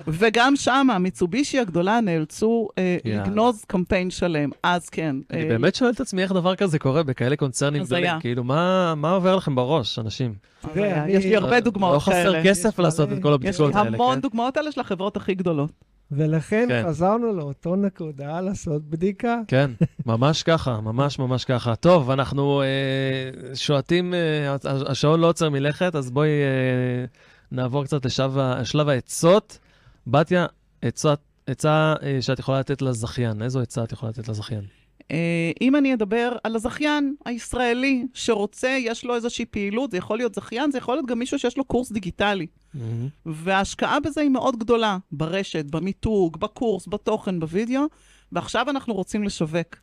[0.07, 3.23] וגם שם, המיצובישי הגדולה נאלצו אה, יאללה.
[3.23, 4.49] לגנוז קמפיין שלם.
[4.63, 5.15] אז כן.
[5.31, 7.83] אני אה, באמת שואל את עצמי איך דבר כזה קורה בכאלה קונצרנים.
[7.83, 8.11] גדולים.
[8.19, 10.33] כאילו, מה מה עובר לכם בראש, אנשים?
[10.75, 12.43] אני- יש לי הרבה לא דוגמאות חסר כאלה.
[12.43, 13.17] כסף יש לעשות מלא.
[13.17, 14.21] את כל יש הבדיקות לי האלה, המון כן?
[14.21, 15.71] דוגמאות האלה של החברות הכי גדולות.
[16.11, 16.83] ולכן כן.
[16.87, 19.41] חזרנו לאותו נקודה לעשות בדיקה.
[19.47, 19.71] כן,
[20.05, 21.75] ממש ככה, ממש ממש ככה.
[21.75, 27.05] טוב, אנחנו אה, שועטים, אה, השעון לא עוצר מלכת, אז בואי אה,
[27.51, 29.59] נעבור קצת לשלב העצות.
[30.07, 30.45] בתיה,
[30.81, 31.13] עצה,
[31.47, 34.63] עצה אה, שאת יכולה לתת לזכיין, איזו עצה את יכולה לתת לזכיין?
[35.11, 40.35] אה, אם אני אדבר על הזכיין הישראלי שרוצה, יש לו איזושהי פעילות, זה יכול להיות
[40.35, 42.47] זכיין, זה יכול להיות גם מישהו שיש לו קורס דיגיטלי.
[43.25, 47.81] וההשקעה בזה היא מאוד גדולה, ברשת, במיתוג, בקורס, בתוכן, בווידאו,
[48.31, 49.75] ועכשיו אנחנו רוצים לשווק.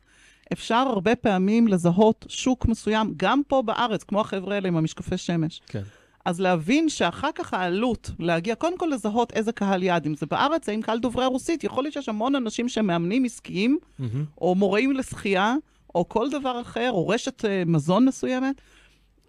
[0.53, 5.61] אפשר הרבה פעמים לזהות שוק מסוים, גם פה בארץ, כמו החבר'ה האלה עם המשקפי שמש.
[5.67, 5.81] כן.
[6.25, 10.69] אז להבין שאחר כך העלות להגיע, קודם כל לזהות איזה קהל יעד, אם זה בארץ,
[10.69, 14.25] האם קהל דוברי רוסית, יכול להיות שיש המון אנשים שהם מאמנים עסקיים, מהמם.
[14.41, 15.55] או מורים לשחייה,
[15.95, 18.55] או כל דבר אחר, או רשת אה, מזון מסוימת,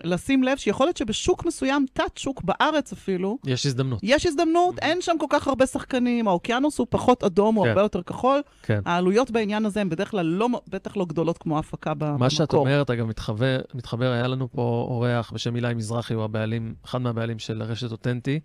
[0.04, 4.00] לשים לב שיכול להיות שבשוק מסוים, תת-שוק בארץ אפילו, יש הזדמנות.
[4.02, 7.68] יש הזדמנות, אין שם כל כך הרבה שחקנים, האוקיינוס הוא פחות אדום, הוא כן.
[7.70, 8.42] הרבה יותר כחול.
[8.62, 8.80] כן.
[8.84, 12.16] העלויות בעניין הזה הן בדרך כלל לא, בטח לא גדולות כמו ההפקה במקור.
[12.16, 16.74] מה שאת אומרת, אגב, מתחבר, מתחבר, היה לנו פה אורח בשם אילי מזרחי, הוא הבעלים,
[16.84, 18.40] אחד מהבעלים של רשת אותנטי,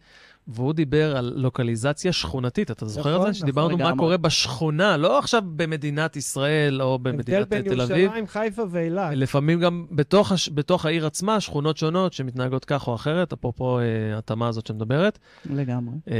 [0.52, 2.72] והוא דיבר על לוקליזציה שכונתית.
[2.72, 3.40] אתה זוכר את נכון, זה?
[3.40, 3.98] שדיברנו נכון, מה.
[3.98, 7.98] קורה בשכונה, לא עכשיו במדינת ישראל או הבדל במדינת בין תל אביב.
[7.98, 9.12] ירושלים, חיפה ואילת.
[9.16, 10.50] לפעמים גם בתוך, הש...
[10.50, 13.84] בתוך העיר עצמה, שכונות שונות שמתנהגות כך או אחרת, אפרופו אה,
[14.18, 15.20] התאמה הזאת שמדברת.
[15.50, 15.96] לגמרי.
[16.12, 16.16] אה,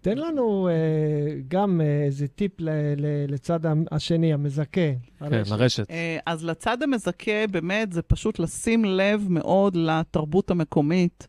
[0.00, 0.72] תן לנו אה,
[1.48, 4.70] גם אה, איזה טיפ ל- ל- לצד השני, המזכה.
[4.72, 5.50] כן, הרשת.
[5.50, 5.90] לרשת.
[5.90, 11.28] אה, אז לצד המזכה, באמת, זה פשוט לשים לב מאוד לתרבות המקומית.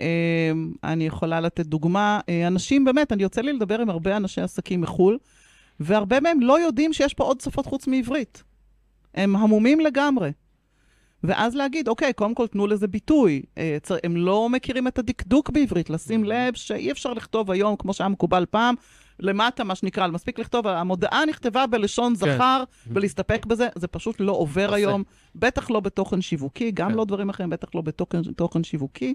[0.00, 0.52] אה,
[0.84, 2.20] אני יכולה לתת דוגמה.
[2.28, 5.18] אה, אנשים, באמת, אני יוצא לי לדבר עם הרבה אנשי עסקים מחו"ל,
[5.80, 8.42] והרבה מהם לא יודעים שיש פה עוד שפות חוץ מעברית.
[9.14, 10.30] הם המומים לגמרי.
[11.24, 13.42] ואז להגיד, אוקיי, קודם כל תנו לזה ביטוי.
[13.58, 18.08] אה, הם לא מכירים את הדקדוק בעברית, לשים לב שאי אפשר לכתוב היום, כמו שהיה
[18.08, 18.74] מקובל פעם,
[19.20, 22.34] למטה, מה שנקרא, מספיק לכתוב, המודעה נכתבה בלשון כן.
[22.34, 24.74] זכר, ולהסתפק בזה, זה פשוט לא עובר יפה.
[24.76, 25.02] היום,
[25.34, 26.96] בטח לא בתוכן שיווקי, גם כן.
[26.96, 29.14] לא דברים אחרים, בטח לא בתוכן תוכן שיווקי.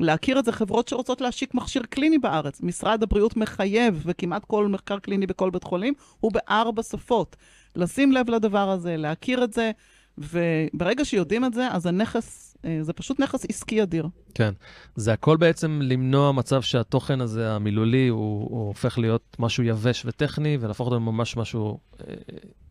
[0.00, 2.60] להכיר את זה חברות שרוצות להשיק מכשיר קליני בארץ.
[2.60, 7.36] משרד הבריאות מחייב, וכמעט כל מחקר קליני בכל בית חולים הוא בארבע שפות.
[7.76, 9.70] לשים לב לדבר הזה, להכיר את זה,
[10.18, 14.08] וברגע שיודעים את זה, אז הנכס, אה, זה פשוט נכס עסקי אדיר.
[14.34, 14.52] כן.
[14.96, 20.58] זה הכל בעצם למנוע מצב שהתוכן הזה, המילולי, הוא, הוא הופך להיות משהו יבש וטכני,
[20.60, 21.78] ולהפוך אותו ממש משהו,
[22.08, 22.14] אה,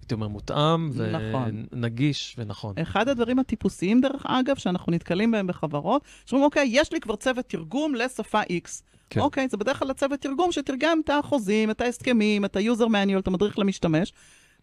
[0.10, 1.66] הייתי אומר, מותאם, נכון.
[1.72, 2.76] ונגיש ונכון.
[2.82, 7.45] אחד הדברים הטיפוסיים, דרך אגב, שאנחנו נתקלים בהם בחברות, שאומרים, אוקיי, יש לי כבר צוות
[7.45, 8.70] תרגום לשפה X.
[9.10, 9.20] כן.
[9.20, 13.28] אוקיי, זה בדרך כלל הצוות תרגום שתרגם את החוזים, את ההסכמים, את ה-user manual, את
[13.28, 14.14] המדריך למשתמש,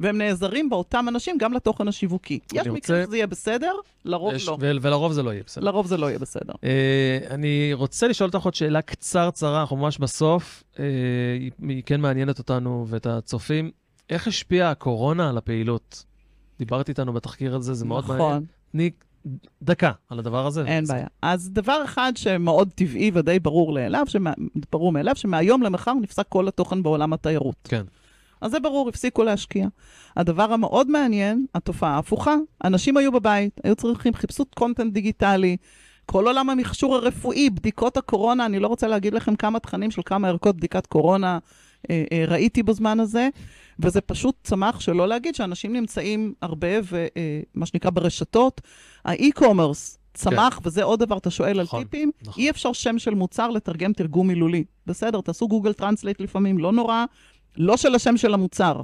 [0.01, 2.39] והם נעזרים באותם אנשים גם לתוכן השיווקי.
[2.53, 3.73] יש רוצה- מקרים שזה יהיה בסדר,
[4.05, 4.57] לרוב יש- לא.
[4.61, 5.65] ו- ולרוב זה לא יהיה בסדר.
[5.65, 6.53] לרוב זה לא יהיה בסדר.
[6.65, 10.63] אה, אני רוצה לשאול אותך עוד שאלה קצרצרה, אנחנו ממש בסוף,
[11.41, 13.71] היא- היא כן מעניינת אותנו ואת הצופים.
[14.11, 16.05] איך השפיעה הקורונה על הפעילות?
[16.59, 18.27] דיברת איתנו בתחקיר הזה, זה מאוד מעניין.
[18.29, 18.91] נכון, תני
[19.63, 20.65] דקה על הדבר הזה.
[20.67, 21.07] אין בעיה.
[21.23, 24.33] אז דבר אחד שמאוד טבעי ודי ברור מאליו, שמה-
[24.73, 27.57] ברור מאליו, שמהיום למחר נפסק כל התוכן בעולם התיירות.
[27.65, 27.85] כן.
[28.41, 29.67] אז זה ברור, הפסיקו להשקיע.
[30.17, 32.35] הדבר המאוד מעניין, התופעה ההפוכה.
[32.65, 35.57] אנשים היו בבית, היו צריכים, חיפשו content דיגיטלי,
[36.07, 40.29] כל עולם המכשור הרפואי, בדיקות הקורונה, אני לא רוצה להגיד לכם כמה תכנים של כמה
[40.29, 41.39] ערכות בדיקת קורונה
[42.29, 43.29] ראיתי בזמן הזה,
[43.79, 48.61] וזה פשוט צמח שלא להגיד שאנשים נמצאים הרבה, ומה שנקרא ברשתות.
[49.05, 52.43] ה-e-commerce צמח, וזה עוד דבר, אתה שואל נכון, על טיפים, נכון.
[52.43, 54.65] אי אפשר שם של מוצר לתרגם תרגום מילולי.
[54.87, 57.05] בסדר, תעשו Google Translate לפעמים, לא נורא,
[57.57, 58.83] לא של השם של המוצר.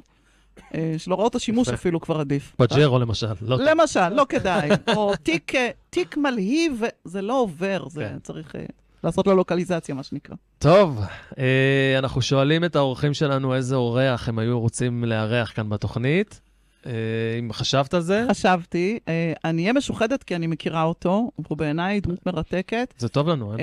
[0.74, 1.74] אה, של הוראות השימוש יפה.
[1.74, 2.54] אפילו כבר עדיף.
[2.56, 3.56] פג'רו למשל, לא.
[3.56, 4.68] למשל, לא כדאי.
[4.96, 8.18] או תיק, אה, תיק מלהיב, זה לא עובר, זה כן.
[8.22, 8.64] צריך אה,
[9.04, 10.36] לעשות לו לוקליזציה, מה שנקרא.
[10.58, 11.00] טוב,
[11.38, 16.40] אה, אנחנו שואלים את האורחים שלנו איזה אורח הם היו רוצים לארח כאן בתוכנית.
[16.86, 16.92] אה,
[17.38, 22.00] אם חשבת על זה, חשבתי, אה, אני אהיה משוחדת כי אני מכירה אותו, הוא בעיניי
[22.00, 22.94] דמות מרתקת.
[22.98, 23.60] זה טוב לנו, אין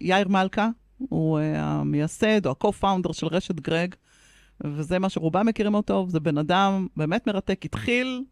[0.00, 0.68] יאיר מלכה,
[0.98, 3.94] הוא המייסד או ה-co-founder של רשת גרג,
[4.64, 7.64] וזה מה שרובם מכירים אותו, זה בן אדם באמת מרתק.
[7.64, 8.24] התחיל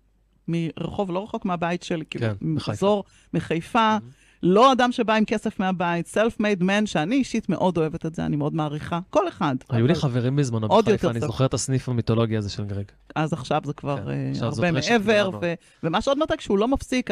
[0.49, 2.71] מרחוב לא רחוק מהבית שלי, כאילו, כן, בחיפה.
[2.73, 3.97] מחזור מחיפה,
[4.43, 8.37] לא אדם שבא עם כסף מהבית, self-made man, שאני אישית מאוד אוהבת את זה, אני
[8.37, 9.01] מאוד מעריכה.
[9.11, 9.55] כל אחד.
[9.71, 11.21] היו לי חברים בזמנו בחיפה, אני.
[11.21, 12.85] זוכר את הסניף המיתולוגי הזה של גרג.
[13.15, 17.11] אז עכשיו זה כבר כן, אה, הרבה מעבר, ו- ומה שעוד מרתק, שהוא לא מפסיק,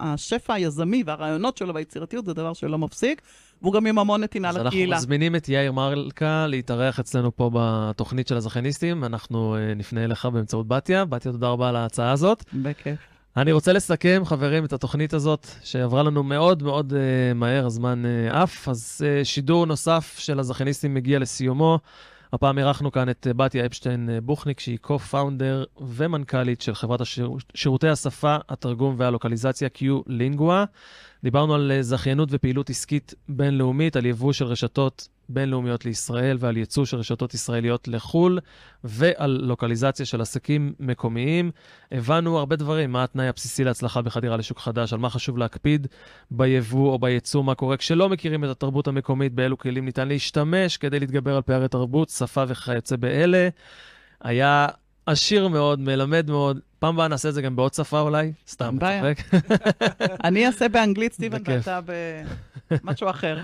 [0.00, 3.22] השפע היזמי והרעיונות שלו והיצירתיות זה דבר שלא מפסיק,
[3.62, 4.96] והוא גם עם המון נתינה אז אנחנו לקהילה.
[4.96, 9.04] מזמינים את יאיר מלכה להתארח אצלנו פה בתוכנית של הזכייניסטים.
[9.04, 11.04] אנחנו אה, נפנה אליך באמצעות בתיה.
[11.04, 12.44] בתיה, תודה רבה על ההצעה הזאת.
[12.54, 12.98] בכיף.
[13.36, 18.36] אני רוצה לסכם, חברים, את התוכנית הזאת, שעברה לנו מאוד מאוד uh, מהר, הזמן uh.
[18.66, 21.78] אז uh, שידור נוסף של הזכייניסטים מגיע לסיומו.
[22.32, 27.30] הפעם אירחנו כאן את בתיה אפשטיין בוכניק, שהיא co-founder ומנכ"לית של חברת השיר...
[27.54, 30.66] שירותי השפה, התרגום והלוקליזציה Q-Lingua.
[31.22, 36.96] דיברנו על זכיינות ופעילות עסקית בינלאומית, על יבוא של רשתות בינלאומיות לישראל ועל ייצוא של
[36.96, 38.38] רשתות ישראליות לחו"ל,
[38.84, 41.50] ועל לוקליזציה של עסקים מקומיים.
[41.92, 45.86] הבנו הרבה דברים, מה התנאי הבסיסי להצלחה בחדירה לשוק חדש, על מה חשוב להקפיד
[46.30, 51.00] ביבוא או בייצוא, מה קורה כשלא מכירים את התרבות המקומית, באילו כלים ניתן להשתמש כדי
[51.00, 53.48] להתגבר על פערי תרבות, שפה וכיוצא באלה.
[54.20, 54.68] היה
[55.06, 56.60] עשיר מאוד, מלמד מאוד.
[56.78, 58.76] פעם הבאה נעשה את זה גם בעוד שפה אולי, סתם.
[58.76, 59.40] מצחק.
[60.24, 61.38] אני אעשה באנגלית, סטיבן.
[61.44, 61.80] ואתה
[62.70, 63.38] במשהו אחר.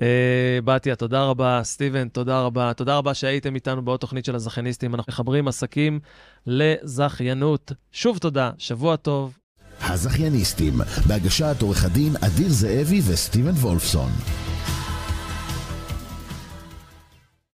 [0.00, 1.60] אה, בתיה, תודה רבה.
[1.64, 2.72] סטיבן, תודה רבה.
[2.74, 4.94] תודה רבה שהייתם איתנו בעוד תוכנית של הזכייניסטים.
[4.94, 6.00] אנחנו מחברים עסקים
[6.46, 7.72] לזכיינות.
[7.92, 9.38] שוב תודה, שבוע טוב.
[9.80, 10.74] הזכייניסטים,
[11.06, 14.10] בהגשת עורך הדין אדיר זאבי וסטיבן וולפסון.